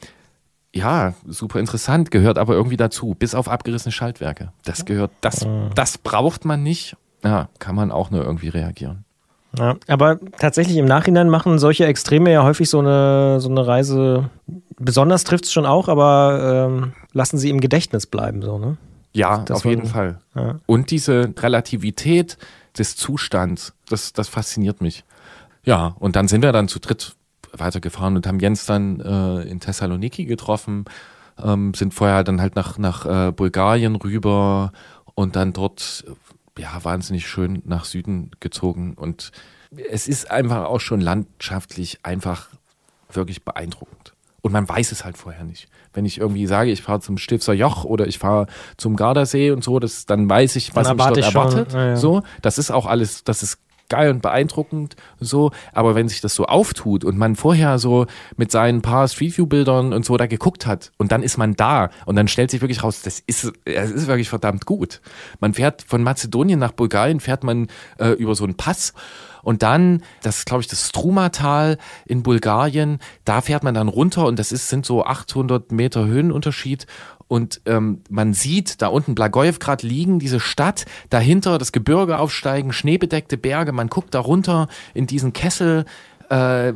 [0.76, 4.52] ja, super interessant, gehört aber irgendwie dazu, bis auf abgerissene Schaltwerke.
[4.64, 6.98] Das gehört, das, das braucht man nicht.
[7.24, 9.06] Ja, kann man auch nur irgendwie reagieren.
[9.58, 14.30] Ja, aber tatsächlich im Nachhinein machen solche Extreme ja häufig so eine, so eine Reise,
[14.78, 18.78] besonders trifft es schon auch, aber ähm, lassen sie im Gedächtnis bleiben, so, ne?
[19.14, 20.20] Ja, Das auf jeden Fall.
[20.36, 20.60] Ja.
[20.66, 22.38] Und diese Relativität
[22.78, 25.04] des Zustands, das, das fasziniert mich.
[25.64, 27.16] Ja, und dann sind wir dann zu dritt
[27.54, 30.86] weitergefahren und haben Jens dann äh, in Thessaloniki getroffen,
[31.42, 34.72] ähm, sind vorher dann halt nach, nach äh, Bulgarien rüber
[35.16, 36.04] und dann dort
[36.58, 38.96] ja wahnsinnig schön nach Süden gezogen.
[38.96, 39.32] Und
[39.90, 42.50] es ist einfach auch schon landschaftlich einfach
[43.12, 44.14] wirklich beeindruckend.
[44.42, 45.70] Und man weiß es halt vorher nicht.
[45.94, 49.64] Wenn ich irgendwie sage, ich fahre zum Stilfser Joch oder ich fahre zum Gardasee und
[49.64, 51.74] so, das, dann weiß ich, was mich dort erwartet.
[51.74, 51.96] ja, ja.
[51.96, 53.60] So, das ist auch alles, das ist
[53.94, 58.52] geil und beeindruckend so, aber wenn sich das so auftut und man vorher so mit
[58.52, 61.92] seinen paar Street View Bildern und so da geguckt hat und dann ist man da
[62.08, 65.00] und dann stellt sich wirklich raus, das ist es ist wirklich verdammt gut.
[65.40, 67.68] Man fährt von Mazedonien nach Bulgarien fährt man
[68.00, 68.94] äh, über so einen Pass
[69.44, 74.26] und dann, das ist glaube ich das Strumatal in Bulgarien, da fährt man dann runter
[74.26, 76.88] und das ist, sind so 800 Meter Höhenunterschied
[77.34, 83.38] und ähm, man sieht da unten Blagoevgrad liegen, diese Stadt, dahinter das Gebirge aufsteigen, schneebedeckte
[83.38, 85.86] Berge, man guckt da runter in diesen Kessel,
[86.30, 86.74] äh,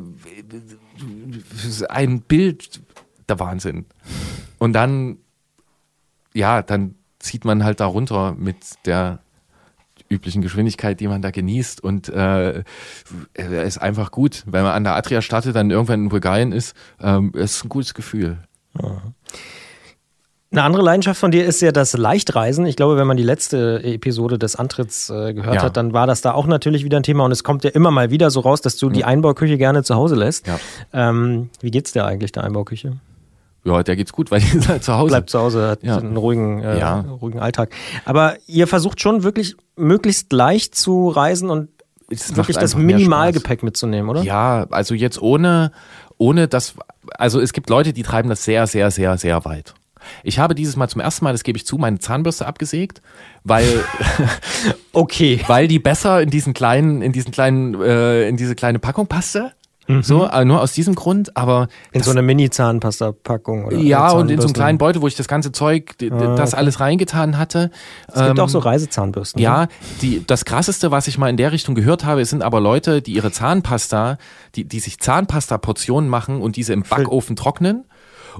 [1.89, 2.81] ein Bild,
[3.29, 3.85] der Wahnsinn.
[4.57, 5.17] Und dann,
[6.33, 9.19] ja, dann zieht man halt da runter mit der
[10.09, 12.63] üblichen Geschwindigkeit, die man da genießt und äh,
[13.35, 14.41] ist einfach gut.
[14.47, 17.93] Wenn man an der Adria startet, dann irgendwann in Bulgarien ist, ähm, ist ein gutes
[17.93, 18.39] Gefühl.
[20.49, 22.65] Eine andere Leidenschaft von dir ist ja das Leichtreisen.
[22.65, 25.63] Ich glaube, wenn man die letzte Episode des Antritts äh, gehört Ja.
[25.63, 27.91] hat, dann war das da auch natürlich wieder ein Thema und es kommt ja immer
[27.91, 30.47] mal wieder so raus, dass du die Einbauküche gerne zu Hause lässt.
[30.47, 30.57] Ja.
[30.93, 32.93] Ähm, wie geht's dir eigentlich, der Einbauküche?
[33.65, 35.07] Ja, der geht's gut, weil die ist halt zu Hause.
[35.09, 35.97] Bleibt zu Hause, hat Ja.
[35.97, 37.01] einen ruhigen, äh, Ja.
[37.01, 37.71] ruhigen Alltag.
[38.05, 41.67] Aber ihr versucht schon wirklich möglichst leicht zu reisen und
[42.09, 44.21] Es wirklich das Minimalgepäck mitzunehmen, oder?
[44.23, 45.73] Ja, also jetzt ohne,
[46.17, 46.75] ohne das,
[47.17, 49.73] also es gibt Leute, die treiben das sehr, sehr, sehr, sehr weit.
[50.23, 53.01] Ich habe dieses Mal zum ersten Mal, das gebe ich zu, meine Zahnbürste abgesägt,
[53.43, 53.65] weil,
[54.93, 55.41] Okay.
[55.47, 59.51] weil die besser in diesen kleinen, in diesen kleinen, äh, in diese kleine Packung passte.
[60.01, 61.67] So, äh, nur aus diesem Grund, aber Mhm.
[61.93, 65.29] In so eine Mini-Zahnpasta-Packung oder ja, und in so einem kleinen Beutel, wo ich das
[65.29, 67.71] ganze Zeug, d- das alles reingetan hatte.
[68.09, 69.39] Es gibt Ähm, auch so Reisezahnbürsten.
[69.39, 69.45] ne?
[69.45, 69.67] Ja,
[70.01, 73.13] die, das krasseste, was ich mal in der Richtung gehört habe, sind aber Leute, die
[73.13, 74.17] ihre Zahnpasta,
[74.55, 77.85] die, die sich Zahnpasta-Portionen machen und diese im Backofen trocknen,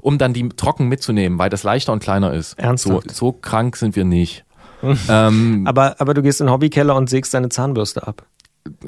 [0.01, 2.51] um dann die trocken mitzunehmen, weil das leichter und kleiner ist.
[2.51, 3.11] So, Ernsthaft?
[3.11, 4.45] so krank sind wir nicht.
[5.09, 8.25] ähm, Aber, aber du gehst in den Hobbykeller und sägst deine Zahnbürste ab.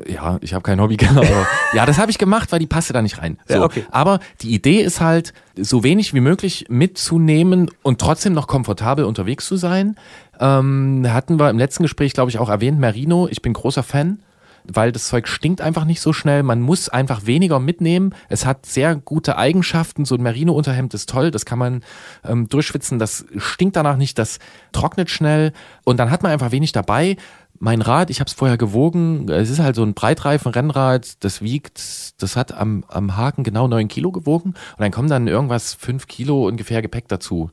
[0.07, 3.01] ja, ich habe kein Hobby, aber ja, das habe ich gemacht, weil die passte da
[3.01, 3.37] nicht rein.
[3.47, 3.55] So.
[3.55, 3.85] Ja, okay.
[3.89, 9.45] Aber die Idee ist halt, so wenig wie möglich mitzunehmen und trotzdem noch komfortabel unterwegs
[9.45, 9.95] zu sein.
[10.39, 13.27] Ähm, hatten wir im letzten Gespräch, glaube ich, auch erwähnt, Merino.
[13.29, 14.19] Ich bin großer Fan
[14.65, 16.43] weil das Zeug stinkt einfach nicht so schnell.
[16.43, 18.13] Man muss einfach weniger mitnehmen.
[18.27, 20.05] Es hat sehr gute Eigenschaften.
[20.05, 21.31] So ein Merino-Unterhemd ist toll.
[21.31, 21.83] Das kann man
[22.23, 22.99] ähm, durchschwitzen.
[22.99, 24.17] Das stinkt danach nicht.
[24.17, 24.39] Das
[24.71, 25.53] trocknet schnell.
[25.83, 27.17] Und dann hat man einfach wenig dabei.
[27.61, 29.27] Mein Rad, ich habe es vorher gewogen.
[29.29, 31.23] Es ist halt so ein Breitreifen-Rennrad.
[31.23, 34.49] Das wiegt, das hat am, am Haken genau neun Kilo gewogen.
[34.49, 37.51] Und dann kommen dann irgendwas fünf Kilo ungefähr Gepäck dazu.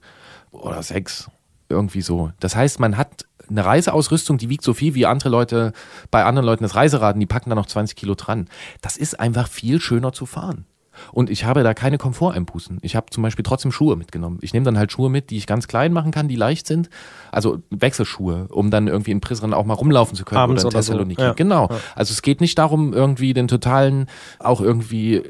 [0.53, 1.31] Oder sechs.
[1.69, 2.31] Irgendwie so.
[2.39, 5.73] Das heißt, man hat eine Reiseausrüstung, die wiegt so viel wie andere Leute,
[6.11, 8.49] bei anderen Leuten das Reiseraden, die packen da noch 20 Kilo dran.
[8.81, 10.67] Das ist einfach viel schöner zu fahren.
[11.13, 12.79] Und ich habe da keine Komforteinbußen.
[12.83, 14.39] Ich habe zum Beispiel trotzdem Schuhe mitgenommen.
[14.41, 16.89] Ich nehme dann halt Schuhe mit, die ich ganz klein machen kann, die leicht sind.
[17.31, 20.77] Also Wechselschuhe, um dann irgendwie in Prizren auch mal rumlaufen zu können Abends oder in
[20.77, 20.93] oder so.
[20.93, 21.23] Thessaloniki.
[21.23, 21.33] Ja.
[21.35, 21.69] Genau.
[21.95, 24.07] Also es geht nicht darum, irgendwie den totalen,
[24.39, 25.23] auch irgendwie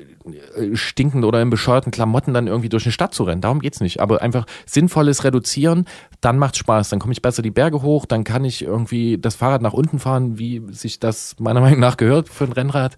[0.74, 3.40] stinkend oder in bescheuerten Klamotten dann irgendwie durch eine Stadt zu rennen.
[3.40, 4.00] Darum geht's nicht.
[4.00, 5.86] Aber einfach sinnvolles Reduzieren,
[6.20, 6.88] dann macht's Spaß.
[6.90, 9.98] Dann komme ich besser die Berge hoch, dann kann ich irgendwie das Fahrrad nach unten
[9.98, 12.96] fahren, wie sich das meiner Meinung nach gehört für ein Rennrad.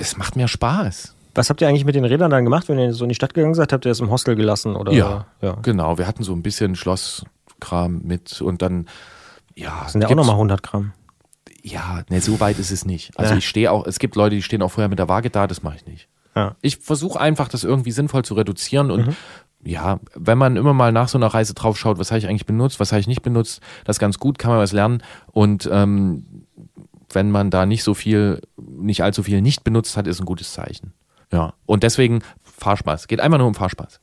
[0.00, 1.14] Es macht mir Spaß.
[1.34, 3.32] Was habt ihr eigentlich mit den Rädern dann gemacht, wenn ihr so in die Stadt
[3.34, 3.72] gegangen seid?
[3.72, 4.76] Habt ihr das im Hostel gelassen?
[4.76, 4.92] Oder?
[4.92, 5.56] Ja, ja.
[5.62, 5.96] genau.
[5.96, 8.86] Wir hatten so ein bisschen Schlosskram mit und dann,
[9.54, 9.80] ja.
[9.84, 10.92] Das sind ja auch nochmal 100 Gramm.
[11.62, 13.16] Ja, ne, so weit ist es nicht.
[13.18, 13.38] Also Ja.
[13.38, 15.62] ich stehe auch, es gibt Leute, die stehen auch vorher mit der Waage da, das
[15.62, 16.08] mache ich nicht.
[16.34, 16.56] Ja.
[16.62, 19.16] Ich versuche einfach, das irgendwie sinnvoll zu reduzieren und Mhm.
[19.64, 22.46] ja, wenn man immer mal nach so einer Reise drauf schaut, was habe ich eigentlich
[22.46, 25.68] benutzt, was habe ich nicht benutzt, das ist ganz gut, kann man was lernen und
[25.70, 26.46] ähm,
[27.12, 30.52] wenn man da nicht so viel, nicht allzu viel nicht benutzt hat, ist ein gutes
[30.52, 30.94] Zeichen.
[31.30, 33.06] Ja, und deswegen Fahrspaß.
[33.08, 34.00] Geht einfach nur um Fahrspaß.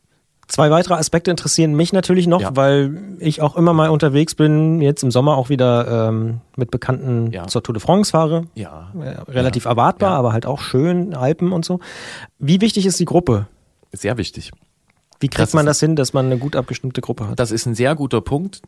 [0.49, 2.55] Zwei weitere Aspekte interessieren mich natürlich noch, Ja.
[2.55, 7.31] weil ich auch immer mal unterwegs bin, jetzt im Sommer auch wieder ähm, mit Bekannten
[7.31, 7.45] Ja.
[7.47, 8.45] zur Tour de France fahre.
[8.55, 8.91] Ja.
[8.99, 10.17] Äh, relativ erwartbar, Ja.
[10.17, 11.79] aber halt auch schön, Alpen und so.
[12.39, 13.47] Wie wichtig ist die Gruppe?
[13.91, 14.51] Sehr wichtig.
[15.19, 17.39] Wie kriegt Das man das hin, dass man eine gut abgestimmte Gruppe hat?
[17.39, 18.61] Das ist ein sehr guter Punkt.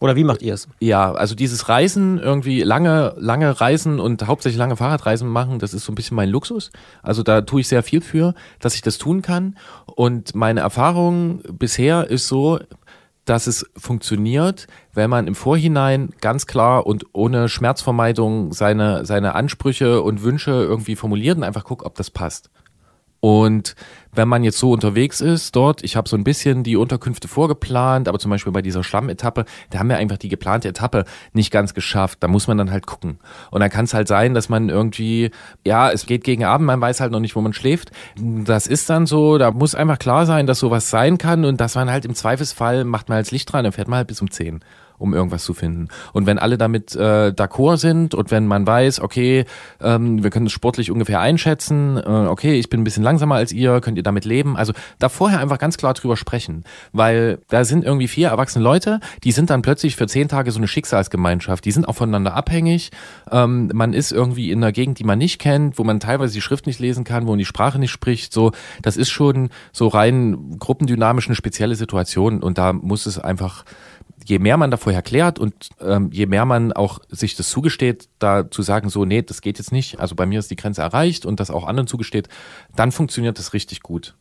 [0.00, 0.68] Oder wie macht ihr es?
[0.80, 5.84] Ja, also dieses Reisen, irgendwie lange, lange Reisen und hauptsächlich lange Fahrradreisen machen, das ist
[5.84, 6.70] so ein bisschen mein Luxus.
[7.02, 9.56] Also da tue ich sehr viel für, dass ich das tun kann.
[9.86, 12.58] Und meine Erfahrung bisher ist so,
[13.24, 20.02] dass es funktioniert, wenn man im Vorhinein ganz klar und ohne Schmerzvermeidung seine, seine Ansprüche
[20.02, 22.50] und Wünsche irgendwie formuliert und einfach guckt, ob das passt.
[23.24, 23.74] Und
[24.12, 28.06] wenn man jetzt so unterwegs ist dort, ich habe so ein bisschen die Unterkünfte vorgeplant,
[28.06, 31.72] aber zum Beispiel bei dieser Schlammetappe, da haben wir einfach die geplante Etappe nicht ganz
[31.72, 32.18] geschafft.
[32.20, 33.18] Da muss man dann halt gucken.
[33.50, 35.30] Und dann kann es halt sein, dass man irgendwie,
[35.64, 37.92] ja, es geht gegen Abend, man weiß halt noch nicht, wo man schläft.
[38.14, 41.76] Das ist dann so, da muss einfach klar sein, dass sowas sein kann und dass
[41.76, 44.30] man halt im Zweifelsfall macht man halt Licht dran, dann fährt man halt bis um
[44.30, 44.60] 10
[44.98, 45.88] um irgendwas zu finden.
[46.12, 49.44] Und wenn alle damit äh, d'accord sind und wenn man weiß, okay,
[49.80, 53.52] ähm, wir können es sportlich ungefähr einschätzen, äh, okay, ich bin ein bisschen langsamer als
[53.52, 54.56] ihr, könnt ihr damit leben?
[54.56, 59.00] Also da vorher einfach ganz klar drüber sprechen, weil da sind irgendwie vier erwachsene Leute,
[59.24, 62.90] die sind dann plötzlich für zehn Tage so eine Schicksalsgemeinschaft, die sind auch voneinander abhängig,
[63.30, 66.40] ähm, man ist irgendwie in einer Gegend, die man nicht kennt, wo man teilweise die
[66.40, 68.52] Schrift nicht lesen kann, wo man die Sprache nicht spricht, so,
[68.82, 73.64] das ist schon so rein gruppendynamisch eine spezielle Situation und da muss es einfach
[74.24, 78.08] je mehr man da vorher klärt und ähm, je mehr man auch sich das zugesteht,
[78.18, 80.82] da zu sagen, so, nee, das geht jetzt nicht, also bei mir ist die Grenze
[80.82, 82.28] erreicht und das auch anderen zugesteht,
[82.74, 84.16] dann funktioniert das richtig gut.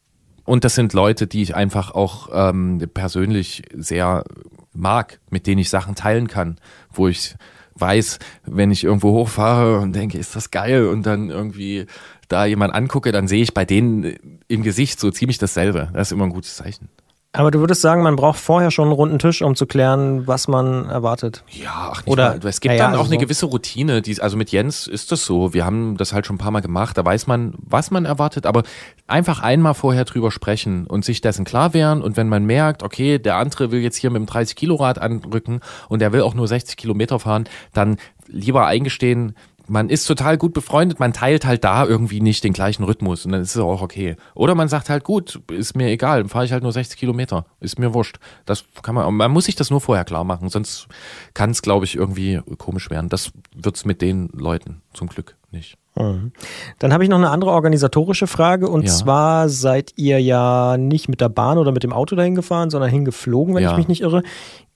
[0.45, 4.25] Und das sind Leute, die ich einfach auch ähm, persönlich sehr
[4.73, 6.57] mag, mit denen ich Sachen teilen kann,
[6.91, 7.35] wo ich
[7.75, 11.85] weiß, wenn ich irgendwo hochfahre und denke, ist das geil und dann irgendwie
[12.27, 15.89] da jemand angucke, dann sehe ich bei denen im Gesicht so ziemlich dasselbe.
[15.93, 16.89] Das ist immer ein gutes Zeichen.
[17.35, 20.47] Aber du würdest sagen, man braucht vorher schon einen runden Tisch, um zu klären, was
[20.47, 21.43] man erwartet.
[21.49, 22.47] Ja, ach nicht Oder- mal.
[22.47, 25.25] es gibt naja, dann auch also eine gewisse Routine, die also mit Jens ist das
[25.25, 25.51] so.
[25.51, 28.45] Wir haben das halt schon ein paar Mal gemacht, da weiß man, was man erwartet,
[28.45, 28.61] aber
[29.07, 33.17] einfach einmal vorher drüber sprechen und sich dessen klar werden und wenn man merkt, okay,
[33.17, 36.35] der andere will jetzt hier mit dem 30 Kilo Rad anrücken und der will auch
[36.35, 39.35] nur 60 Kilometer fahren, dann lieber eingestehen,
[39.67, 43.31] man ist total gut befreundet, man teilt halt da irgendwie nicht den gleichen Rhythmus und
[43.31, 44.15] dann ist es auch okay.
[44.35, 47.45] Oder man sagt halt, gut, ist mir egal, dann fahre ich halt nur 60 Kilometer,
[47.59, 48.17] ist mir wurscht.
[48.45, 50.87] Das kann man, man muss sich das nur vorher klar machen, sonst
[51.33, 53.09] kann es, glaube ich, irgendwie komisch werden.
[53.09, 55.77] Das wird's mit den Leuten zum Glück nicht.
[55.95, 58.91] Dann habe ich noch eine andere organisatorische Frage und Ja.
[58.91, 62.89] zwar seid ihr ja nicht mit der Bahn oder mit dem Auto dahin gefahren, sondern
[62.89, 63.71] hingeflogen, wenn Ja.
[63.71, 64.23] ich mich nicht irre.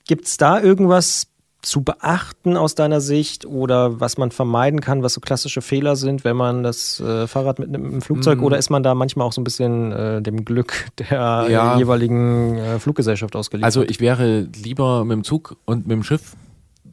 [0.08, 1.28] Gibt es da irgendwas
[1.62, 6.24] zu beachten aus deiner Sicht oder was man vermeiden kann, was so klassische Fehler sind,
[6.24, 8.39] wenn man das äh, Fahrrad mitnimmt im Flugzeug?
[8.39, 8.43] Mm.
[8.43, 11.78] Oder ist man da manchmal auch so ein bisschen äh, dem Glück der Ja.
[11.78, 13.65] jeweiligen äh, Fluggesellschaft ausgeliefert?
[13.65, 16.36] Also ich wäre lieber mit dem Zug und mit dem Schiff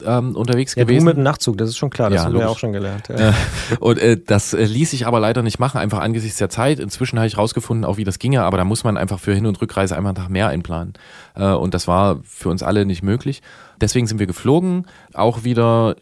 [0.04, 1.00] ähm, unterwegs Ja, gewesen.
[1.04, 2.50] du mit dem Nachtzug, das ist schon klar, das Ja, haben wir logisch.
[2.50, 3.09] auch schon gelernt.
[3.09, 3.35] Ja.
[3.80, 6.78] Und äh, das äh, ließ sich aber leider nicht machen, einfach angesichts der Zeit.
[6.80, 9.46] Inzwischen habe ich rausgefunden, auch wie das ginge, aber da muss man einfach für Hin-
[9.46, 10.94] und Rückreise einmal einen Tag mehr einplanen.
[11.35, 13.42] Äh, und das war für uns alle nicht möglich.
[13.80, 15.96] Deswegen sind wir geflogen, auch wieder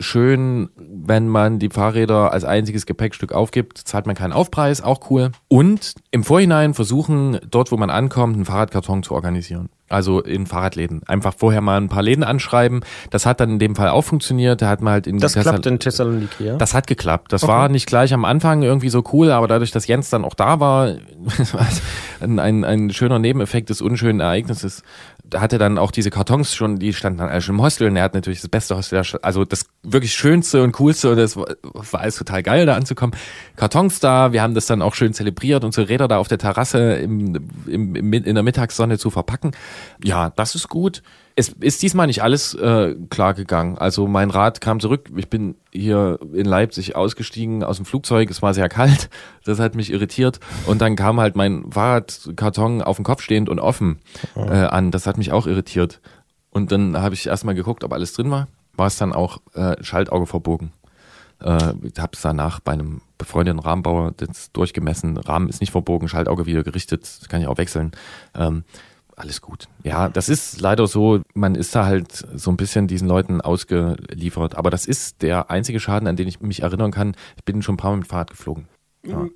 [0.00, 5.30] schön, wenn man die Fahrräder als einziges Gepäckstück aufgibt, zahlt man keinen Aufpreis, auch cool.
[5.48, 9.68] Und im Vorhinein versuchen, dort wo man ankommt, einen Fahrradkarton zu organisieren.
[9.90, 11.02] Also in Fahrradläden.
[11.06, 12.80] Einfach vorher mal ein paar Läden anschreiben.
[13.10, 14.62] Das hat dann in dem Fall auch funktioniert.
[14.62, 16.56] Da hat man halt in Das Tessal- klappt in Thessaloniki, ja?
[16.56, 17.32] das hat geklappt.
[17.32, 20.34] Das war nicht gleich am Anfang irgendwie so cool, aber dadurch, dass Jens dann auch
[20.34, 20.94] da war,
[22.20, 24.82] ein, ein, ein schöner Nebeneffekt des unschönen Ereignisses,
[25.36, 28.04] hatte dann auch diese Kartons schon, die standen dann alle schon im Hostel und er
[28.04, 31.46] hat natürlich das beste Hostel, also das wirklich schönste und coolste und das war,
[31.92, 33.14] alles total geil, da anzukommen.
[33.56, 36.94] Kartons da, wir haben das dann auch schön zelebriert, unsere Räder da auf der Terrasse
[36.94, 39.52] im, im, in der Mittagssonne zu verpacken.
[40.02, 41.02] Ja, das ist gut.
[41.36, 43.76] Es ist diesmal nicht alles äh, klar gegangen.
[43.76, 45.10] Also mein Rad kam zurück.
[45.16, 48.30] Ich bin hier in Leipzig ausgestiegen aus dem Flugzeug.
[48.30, 49.10] Es war sehr kalt.
[49.44, 50.38] Das hat mich irritiert.
[50.66, 53.98] Und dann kam halt mein Fahrradkarton auf dem Kopf stehend und offen
[54.36, 54.92] äh, an.
[54.92, 56.00] Das hat mich auch irritiert.
[56.50, 58.46] Und dann habe ich erstmal geguckt, ob alles drin war.
[58.76, 60.72] War es dann auch äh, Schaltauge verbogen.
[61.42, 65.16] Äh, ich habe es danach bei einem befreundeten Rahmenbauer jetzt durchgemessen.
[65.16, 67.02] Rahmen ist nicht verbogen, Schaltauge wieder gerichtet.
[67.02, 67.92] Das kann ich auch wechseln.
[68.34, 68.64] Ähm,
[69.16, 69.68] alles gut.
[69.82, 74.56] Ja, das ist leider so, man ist da halt so ein bisschen diesen Leuten ausgeliefert.
[74.56, 77.14] Aber das ist der einzige Schaden, an den ich mich erinnern kann.
[77.36, 78.68] Ich bin schon ein paar Mal mit dem Fahrrad geflogen.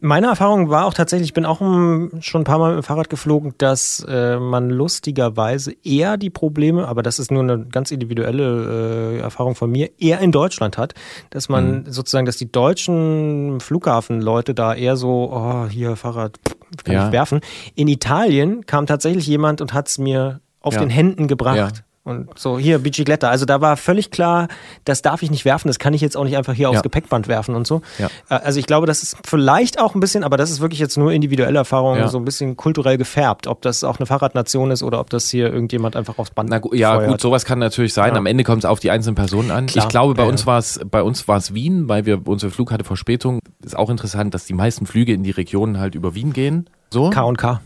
[0.01, 3.11] Meine Erfahrung war auch tatsächlich, ich bin auch schon ein paar Mal mit dem Fahrrad
[3.11, 9.17] geflogen, dass äh, man lustigerweise eher die Probleme, aber das ist nur eine ganz individuelle
[9.17, 10.95] äh, Erfahrung von mir, eher in Deutschland hat,
[11.31, 16.95] dass man sozusagen, dass die deutschen Flughafenleute da eher so, oh, hier Fahrrad, pff, kann
[16.95, 17.07] Ja.
[17.07, 17.41] ich werfen.
[17.75, 20.81] In Italien kam tatsächlich jemand und hat es mir auf Ja.
[20.81, 21.85] den Händen gebracht.
[22.05, 23.29] Und so, hier, Bicicletta.
[23.29, 24.49] Also da war völlig klar,
[24.85, 26.81] das darf ich nicht werfen, das kann ich jetzt auch nicht einfach hier aufs Ja.
[26.83, 27.83] Gepäckband werfen und so.
[27.99, 28.07] Ja.
[28.31, 30.97] Äh, Also ich glaube, das ist vielleicht auch ein bisschen, aber das ist wirklich jetzt
[30.97, 32.09] nur individuelle Erfahrung, Ja.
[32.09, 33.47] so ein bisschen kulturell gefärbt.
[33.47, 36.61] Ob das auch eine Fahrradnation ist oder ob das hier irgendjemand einfach aufs Band Na
[36.73, 37.11] ja, feuert.
[37.11, 38.17] gut, sowas kann natürlich sein.
[38.17, 39.67] Am Ende kommt es auf die einzelnen Personen an.
[39.67, 39.85] Klar.
[39.85, 42.73] Ich glaube, bei uns war es, bei uns war es Wien, weil wir unsere Flug
[42.73, 43.41] hatte Verspätung.
[43.63, 46.71] Ist auch interessant, dass die meisten Flüge in die Regionen halt über Wien gehen.
[46.91, 47.61] So, K und K.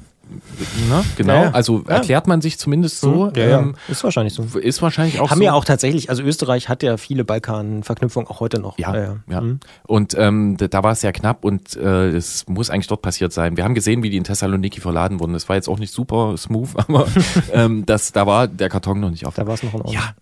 [0.89, 1.05] ne?
[1.17, 1.43] genau.
[1.45, 1.51] Ja.
[1.51, 3.31] Also erklärt man sich zumindest so.
[3.35, 3.61] Ja.
[3.61, 4.45] Ähm, ist wahrscheinlich so.
[4.59, 5.45] ist wahrscheinlich auch Haben so.
[5.45, 8.79] ja auch tatsächlich, also Österreich hat ja viele Balkan-Verknüpfungen auch heute noch.
[8.79, 9.41] Ja, ja.
[9.41, 9.61] Mhm.
[9.85, 13.57] Und ähm, da, war es sehr knapp und äh, es muss eigentlich dort passiert sein.
[13.57, 15.33] Wir haben gesehen, wie die in Thessaloniki verladen wurden.
[15.33, 17.07] Das war jetzt auch nicht super smooth, aber
[17.53, 19.35] ähm, das, da war der Karton noch nicht auf.
[19.35, 19.95] Da war es noch in Ordnung.
[19.95, 20.15] Ja.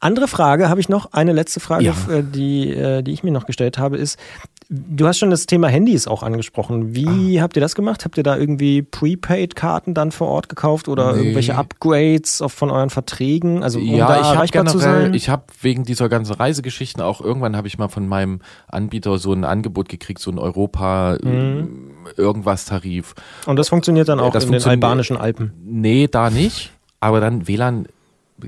[0.00, 3.46] Andere Frage habe ich noch, eine letzte Frage, äh, die, äh, die ich mir noch
[3.46, 4.18] gestellt habe, ist,
[4.68, 6.94] du hast schon das Thema Handys auch angesprochen.
[6.94, 7.42] Wie Ah.
[7.42, 8.04] habt ihr das gemacht?
[8.04, 11.18] Habt ihr da irgendwie Prepaid-Karten dann vor Ort gekauft oder Nee.
[11.20, 13.62] irgendwelche Upgrades von euren Verträgen?
[13.62, 17.68] Also um ja, ich habe generell, ich habe wegen dieser ganzen Reisegeschichten auch irgendwann habe
[17.68, 21.68] ich mal von meinem Anbieter so ein Angebot gekriegt, so ein Europa Mhm.
[22.16, 23.14] äh, irgendwas Tarif.
[23.46, 25.52] Und das funktioniert dann auch Das in den albanischen Alpen.
[25.64, 26.72] Nee, da nicht.
[27.00, 27.86] Aber dann WLAN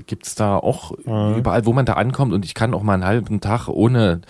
[0.05, 1.37] gibt's da auch Mhm.
[1.37, 4.21] überall, wo man da ankommt und ich kann auch mal einen halben Tag ohne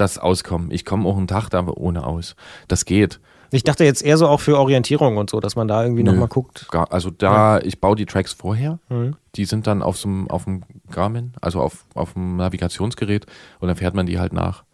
[0.00, 0.70] das auskommen.
[0.70, 2.36] Ich komme auch einen Tag da ohne aus.
[2.68, 3.20] Das geht.
[3.50, 6.28] Ich dachte jetzt eher so auch für Orientierung und so, dass man da irgendwie nochmal
[6.28, 6.66] guckt.
[6.70, 8.78] Gar, also da, ich baue die Tracks vorher.
[8.90, 9.16] Mhm.
[9.36, 13.24] Die sind dann auf so einem, auf dem Garmin, also auf, auf dem Navigationsgerät
[13.60, 14.64] und dann fährt man die halt nach.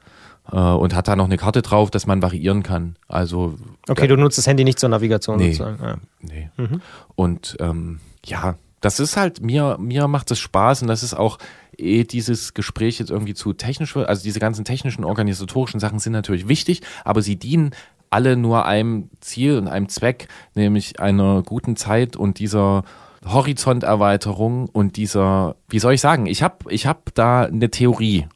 [0.50, 2.96] Äh, und hat da noch eine Karte drauf, dass man variieren kann.
[3.06, 3.54] Also
[3.88, 5.52] Okay, du nutzt das Handy nicht zur Navigation Nee.
[5.52, 5.82] sozusagen.
[5.82, 5.96] Ja.
[6.20, 6.50] Nee.
[6.56, 6.80] Mhm.
[7.14, 11.38] Und ähm, ja, das ist halt, mir, mir macht es Spaß und das ist auch
[11.78, 14.08] eh dieses Gespräch jetzt irgendwie zu technisch wird.
[14.08, 17.70] Also diese ganzen technischen, organisatorischen Sachen sind natürlich wichtig, aber sie dienen
[18.10, 22.84] alle nur einem Ziel und einem Zweck, nämlich einer guten Zeit und dieser
[23.24, 28.26] Horizonterweiterung und dieser, wie soll ich sagen, ich habe ich hab da eine Theorie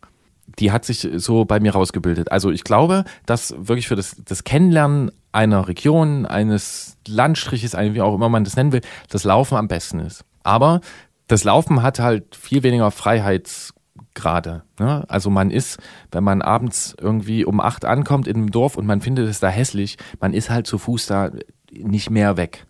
[0.58, 2.32] die hat sich so bei mir rausgebildet.
[2.32, 8.14] Also ich glaube, dass wirklich für das, das Kennenlernen einer Region, eines Landstriches, wie auch
[8.14, 10.24] immer man das nennen will, das Laufen am besten ist.
[10.42, 10.80] Aber
[11.28, 14.64] das Laufen hat halt viel weniger Freiheitsgrade.
[14.80, 15.04] Ne?
[15.08, 15.78] Also man ist,
[16.10, 19.48] wenn man abends irgendwie um acht ankommt in einem Dorf und man findet es da
[19.48, 21.30] hässlich, man ist halt zu Fuß da
[21.70, 22.66] nicht mehr weg.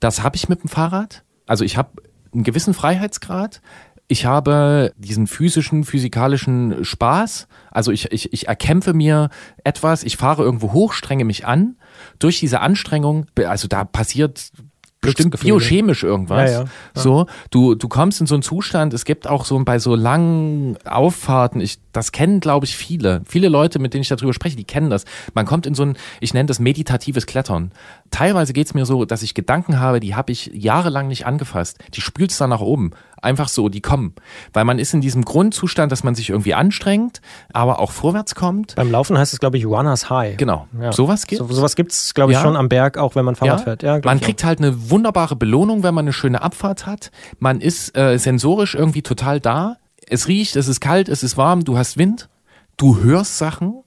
[0.00, 1.22] Das habe ich mit dem Fahrrad.
[1.46, 3.60] Also ich habe einen gewissen Freiheitsgrad.
[4.10, 7.46] Ich habe diesen physischen, physikalischen Spaß.
[7.70, 9.28] Also ich, ich, ich erkämpfe mir
[9.64, 11.76] etwas, ich fahre irgendwo hoch, strenge mich an.
[12.18, 14.50] Durch diese Anstrengung, also da passiert
[15.00, 16.50] bestimmt biochemisch irgendwas.
[16.50, 16.68] Ja, ja.
[16.94, 20.76] So, du, du kommst in so einen Zustand, es gibt auch so bei so langen
[20.84, 23.22] Auffahrten, ich, das kennen, glaube ich, viele.
[23.26, 25.04] Viele Leute, mit denen ich darüber spreche, die kennen das.
[25.34, 27.72] Man kommt in so ein, ich nenne das meditatives Klettern.
[28.10, 31.78] Teilweise geht es mir so, dass ich Gedanken habe, die habe ich jahrelang nicht angefasst.
[31.94, 32.90] Die spülst dann nach oben.
[33.22, 34.14] Einfach so, die kommen.
[34.52, 37.20] Weil man ist in diesem Grundzustand, dass man sich irgendwie anstrengt,
[37.52, 38.74] aber auch vorwärts kommt.
[38.74, 40.36] Beim Laufen heißt es, glaube ich, Runners High.
[40.36, 40.66] Genau.
[40.80, 40.92] Ja.
[40.92, 42.42] Sowas gibt so, Sowas gibt es, glaube ich, ja.
[42.42, 43.64] schon am Berg, auch wenn man Fahrrad ja.
[43.64, 43.82] fährt.
[43.82, 47.10] Ja, man kriegt halt eine wunderbare Belohnung, wenn man eine schöne Abfahrt hat.
[47.38, 49.76] Man ist äh, sensorisch irgendwie total da.
[50.06, 52.28] Es riecht, es ist kalt, es ist warm, du hast Wind,
[52.76, 53.82] du hörst Sachen.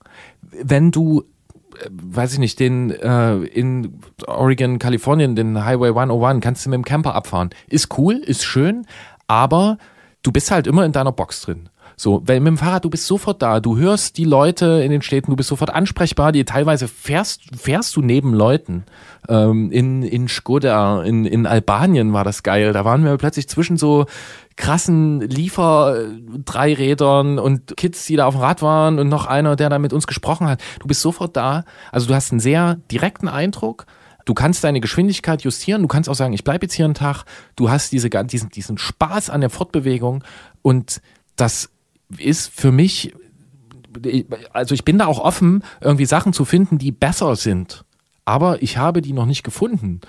[0.51, 1.23] Wenn du
[1.81, 6.77] äh, weiß ich nicht, den äh, in Oregon, Kalifornien, den Highway 101, kannst du mit
[6.77, 7.49] dem Camper abfahren.
[7.67, 8.85] Ist cool, ist schön,
[9.31, 9.77] aber
[10.23, 11.69] du bist halt immer in deiner Box drin.
[11.95, 15.01] So, weil mit dem Fahrrad, du bist sofort da, du hörst die Leute in den
[15.01, 18.83] Städten, du bist sofort ansprechbar, die teilweise fährst, fährst du neben Leuten.
[19.29, 22.73] Ähm, in, in Skoda, in, in Albanien war das geil.
[22.73, 24.05] Da waren wir plötzlich zwischen so
[24.57, 29.79] krassen Liefer-Dreirädern und Kids, die da auf dem Rad waren und noch einer, der da
[29.79, 30.61] mit uns gesprochen hat.
[30.79, 31.63] Du bist sofort da.
[31.91, 33.85] Also du hast einen sehr direkten Eindruck
[34.25, 37.25] Du kannst deine Geschwindigkeit justieren, du kannst auch sagen, ich bleibe jetzt hier einen Tag,
[37.55, 40.23] du hast diese, diesen, diesen Spaß an der Fortbewegung
[40.61, 41.01] und
[41.35, 41.69] das
[42.17, 43.13] ist für mich,
[44.53, 47.83] also ich bin da auch offen, irgendwie Sachen zu finden, die besser sind.
[48.25, 50.01] Aber ich habe die noch nicht gefunden.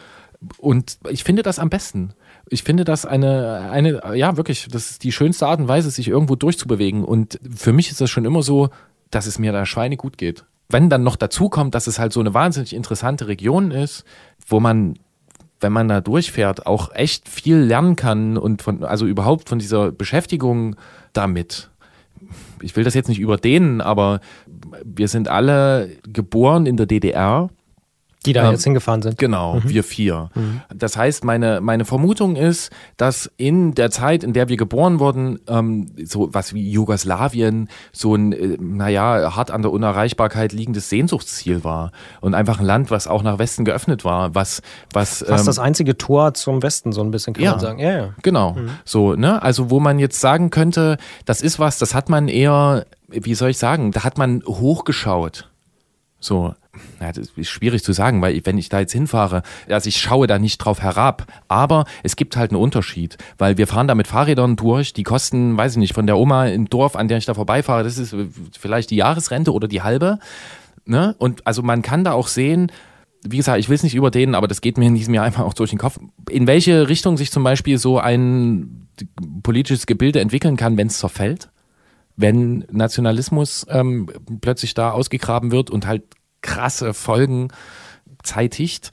[0.58, 2.14] Und ich finde das am besten.
[2.48, 6.08] Ich finde das eine, eine, ja, wirklich, das ist die schönste Art und Weise, sich
[6.08, 7.04] irgendwo durchzubewegen.
[7.04, 8.70] Und für mich ist das schon immer so,
[9.10, 12.12] dass es mir da Schweine gut geht wenn dann noch dazu kommt, dass es halt
[12.12, 14.04] so eine wahnsinnig interessante Region ist,
[14.46, 14.98] wo man
[15.62, 19.92] wenn man da durchfährt, auch echt viel lernen kann und von, also überhaupt von dieser
[19.92, 20.76] Beschäftigung
[21.12, 21.70] damit.
[22.60, 24.20] Ich will das jetzt nicht überdehnen, aber
[24.84, 27.48] wir sind alle geboren in der DDR
[28.26, 29.18] die da ähm, jetzt hingefahren sind.
[29.18, 29.68] Genau, mhm.
[29.68, 30.30] wir vier.
[30.34, 30.60] Mhm.
[30.74, 35.40] Das heißt, meine, meine Vermutung ist, dass in der Zeit, in der wir geboren wurden,
[35.48, 41.64] ähm, so was wie Jugoslawien so ein, äh, naja, hart an der Unerreichbarkeit liegendes Sehnsuchtsziel
[41.64, 41.92] war.
[42.20, 44.62] Und einfach ein Land, was auch nach Westen geöffnet war, was,
[44.92, 45.24] was.
[45.26, 47.78] Fast ähm, das einzige Tor zum Westen, so ein bisschen, kann ja, man sagen.
[47.78, 48.14] Ja, ja.
[48.22, 48.54] Genau.
[48.54, 48.70] Mhm.
[48.84, 49.42] So, ne?
[49.42, 53.50] Also, wo man jetzt sagen könnte, das ist was, das hat man eher, wie soll
[53.50, 55.48] ich sagen, da hat man hochgeschaut.
[56.22, 56.54] So,
[57.00, 60.28] ja, das ist schwierig zu sagen, weil wenn ich da jetzt hinfahre, also ich schaue
[60.28, 61.26] da nicht drauf herab.
[61.48, 65.56] Aber es gibt halt einen Unterschied, weil wir fahren da mit Fahrrädern durch, die kosten,
[65.56, 68.14] weiß ich nicht, von der Oma im Dorf, an der ich da vorbeifahre, das ist
[68.58, 70.20] vielleicht die Jahresrente oder die halbe.
[70.86, 71.16] Ne?
[71.18, 72.70] Und also man kann da auch sehen,
[73.24, 75.44] wie gesagt, ich will es nicht überdehnen, aber das geht mir in diesem Jahr einfach
[75.44, 75.98] auch durch den Kopf,
[76.30, 78.86] in welche Richtung sich zum Beispiel so ein
[79.42, 81.51] politisches Gebilde entwickeln kann, wenn es zerfällt
[82.22, 84.08] wenn Nationalismus ähm,
[84.40, 86.04] plötzlich da ausgegraben wird und halt
[86.40, 87.48] krasse Folgen
[88.22, 88.90] zeitigt.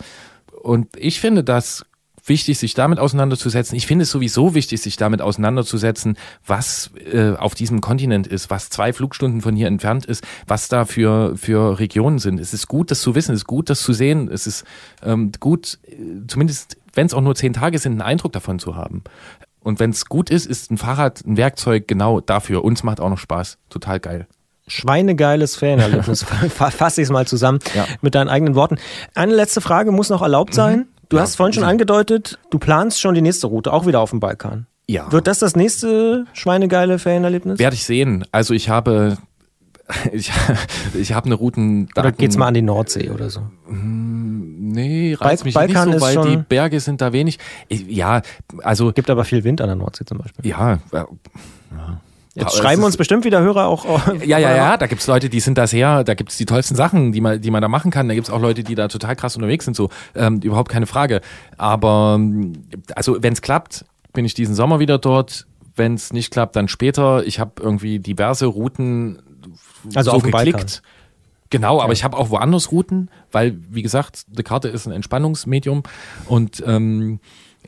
[0.62, 1.86] Und ich finde das
[2.26, 3.76] wichtig, sich damit auseinanderzusetzen.
[3.76, 8.70] Ich finde es sowieso wichtig, sich damit auseinanderzusetzen, was äh, auf diesem Kontinent ist, was
[8.70, 12.40] zwei Flugstunden von hier entfernt ist, was da für, für Regionen sind.
[12.40, 14.30] Es ist gut, das zu wissen, es ist gut, das zu sehen.
[14.32, 14.64] Es ist
[15.04, 18.76] ähm, gut, äh, zumindest wenn es auch nur zehn Tage sind, einen Eindruck davon zu
[18.76, 19.04] haben.
[19.62, 22.64] Und wenn es gut ist, ist ein Fahrrad ein Werkzeug genau dafür.
[22.64, 23.58] Uns macht auch noch Spaß.
[23.70, 24.28] Total geil.
[24.68, 26.24] Schweinegeiles Fanerlebnis.
[26.50, 27.86] Fasse ich es mal zusammen ja.
[28.02, 28.78] mit deinen eigenen Worten.
[29.16, 30.80] Eine letzte Frage muss noch erlaubt sein.
[30.80, 30.86] Mhm.
[31.10, 34.12] Du ja, hast vorhin schon angedeutet, du planst schon die nächste Route, auch wieder auf
[34.12, 34.68] dem Balkan.
[34.88, 35.12] Ja.
[35.12, 37.60] Wird das das nächste schweinegeile Fanerlebnis?
[37.60, 38.26] Werde ich sehen.
[38.32, 39.18] Also ich habe
[40.12, 40.32] ich,
[40.94, 41.90] ich habe eine Routen.
[41.96, 43.42] Oder geht's mal an die Nordsee oder so?
[43.68, 47.40] Hm, nee, reizt mich Balkan nicht so, weil die Berge sind da wenig.
[47.70, 48.22] Ja,
[48.64, 48.92] also.
[48.92, 50.46] Gibt aber viel Wind an der Nordsee zum Beispiel.
[50.46, 51.08] Ja, ja.
[52.36, 53.86] Jetzt schreiben uns bestimmt wieder Hörer auch.
[54.24, 57.12] Ja, ja, ja, da gibt's Leute, die sind da sehr, da gibt's die tollsten Sachen,
[57.12, 58.08] die man, die man da machen kann.
[58.08, 61.22] Da gibt's auch Leute, die da total krass unterwegs sind, so ähm, überhaupt keine Frage.
[61.58, 62.20] Aber
[62.96, 63.84] also wenn's klappt,
[64.14, 65.48] bin ich diesen Sommer wieder dort.
[65.76, 67.26] Wenn's nicht klappt, dann später.
[67.26, 69.22] Ich habe irgendwie diverse Routen
[69.96, 70.82] also so geklickt.
[71.52, 75.82] Genau, aber ich habe auch woanders Routen, weil, wie gesagt, die Karte ist ein Entspannungsmedium
[76.28, 77.20] und ähm,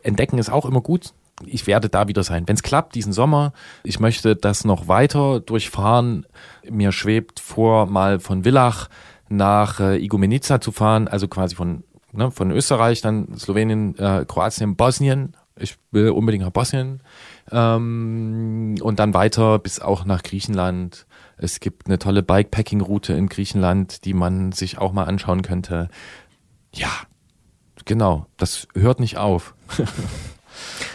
[0.04, 1.14] Entdecken ist auch immer gut
[1.46, 2.48] ich werde da wieder sein.
[2.48, 3.54] Wenn es klappt, diesen Sommer,
[3.84, 6.26] ich möchte das noch weiter durchfahren.
[6.70, 8.90] Mir schwebt vor, mal von Villach
[9.30, 14.76] nach äh, Igumenica zu fahren, also quasi von, ne, von Österreich, dann Slowenien, äh, Kroatien,
[14.76, 15.36] Bosnien.
[15.58, 17.02] Ich will unbedingt nach Bosnien.
[17.52, 21.06] Ähm, und dann weiter bis auch nach Griechenland.
[21.42, 25.90] Es gibt eine tolle Bikepacking-Route in Griechenland, die man sich auch mal anschauen könnte.
[26.72, 26.92] Ja,
[27.86, 29.56] genau, das hört nicht auf.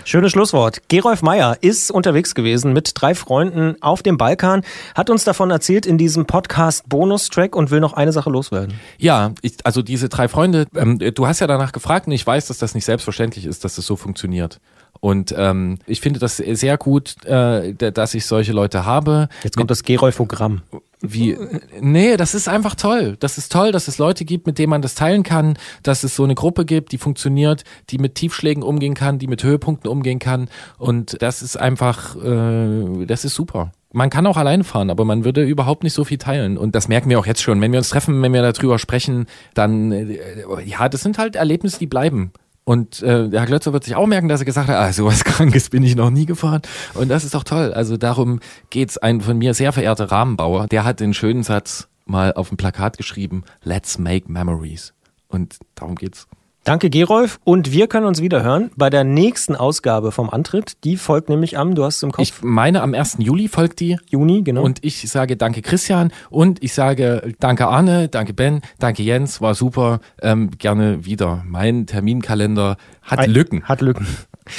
[0.04, 0.88] Schönes Schlusswort.
[0.88, 4.62] Gerolf Meyer ist unterwegs gewesen mit drei Freunden auf dem Balkan,
[4.94, 8.78] hat uns davon erzählt in diesem Podcast Bonustrack und will noch eine Sache loswerden.
[8.98, 12.46] Ja, ich, also diese drei Freunde, ähm, du hast ja danach gefragt und ich weiß,
[12.46, 14.60] dass das nicht selbstverständlich ist, dass das so funktioniert.
[15.00, 19.28] Und ähm, ich finde das sehr gut, äh, dass ich solche Leute habe.
[19.42, 20.62] Jetzt kommt das Gerolfogramm.
[21.02, 21.36] Wie?
[21.80, 23.16] Nee, das ist einfach toll.
[23.20, 26.16] Das ist toll, dass es Leute gibt, mit denen man das teilen kann, dass es
[26.16, 30.18] so eine Gruppe gibt, die funktioniert, die mit Tiefschlägen umgehen kann, die mit Höhepunkten umgehen
[30.18, 30.48] kann.
[30.78, 33.72] Und das ist einfach, äh, das ist super.
[33.92, 36.58] Man kann auch alleine fahren, aber man würde überhaupt nicht so viel teilen.
[36.58, 37.60] Und das merken wir auch jetzt schon.
[37.60, 40.18] Wenn wir uns treffen, wenn wir darüber sprechen, dann, äh,
[40.64, 42.32] ja, das sind halt Erlebnisse, die bleiben.
[42.68, 45.22] Und äh, der Herr Glötzer wird sich auch merken, dass er gesagt hat, ah, sowas
[45.24, 46.62] Krankes bin ich noch nie gefahren.
[46.94, 47.72] Und das ist doch toll.
[47.72, 48.40] Also darum
[48.70, 48.98] geht's.
[48.98, 52.98] Ein von mir sehr verehrter Rahmenbauer, der hat den schönen Satz mal auf dem Plakat
[52.98, 54.94] geschrieben, Let's make memories.
[55.28, 56.26] Und darum geht's.
[56.66, 57.38] Danke, Gerolf.
[57.44, 60.82] Und wir können uns wieder hören bei der nächsten Ausgabe vom Antritt.
[60.82, 62.24] Die folgt nämlich am, du hast es im Kopf.
[62.24, 63.18] Ich meine, am 1.
[63.20, 63.98] Juli folgt die.
[64.10, 64.64] Juni, genau.
[64.64, 69.54] Und ich sage danke Christian und ich sage danke Arne, danke Ben, danke Jens, war
[69.54, 70.00] super.
[70.20, 71.44] Ähm, gerne wieder.
[71.46, 73.62] Mein Terminkalender hat Ein, Lücken.
[73.62, 74.04] Hat Lücken.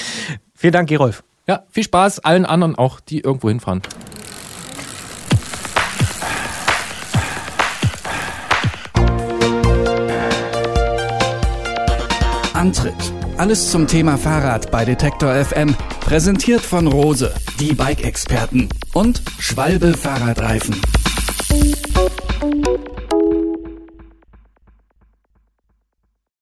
[0.53, 1.25] Vielen Dank, Gerolf.
[1.45, 3.81] Ja, viel Spaß allen anderen auch, die irgendwo hinfahren.
[12.57, 13.13] Antritt.
[13.37, 15.75] Alles zum Thema Fahrrad bei Detektor FM.
[15.99, 20.75] Präsentiert von Rose, die Bike-Experten und Schwalbe Fahrradreifen.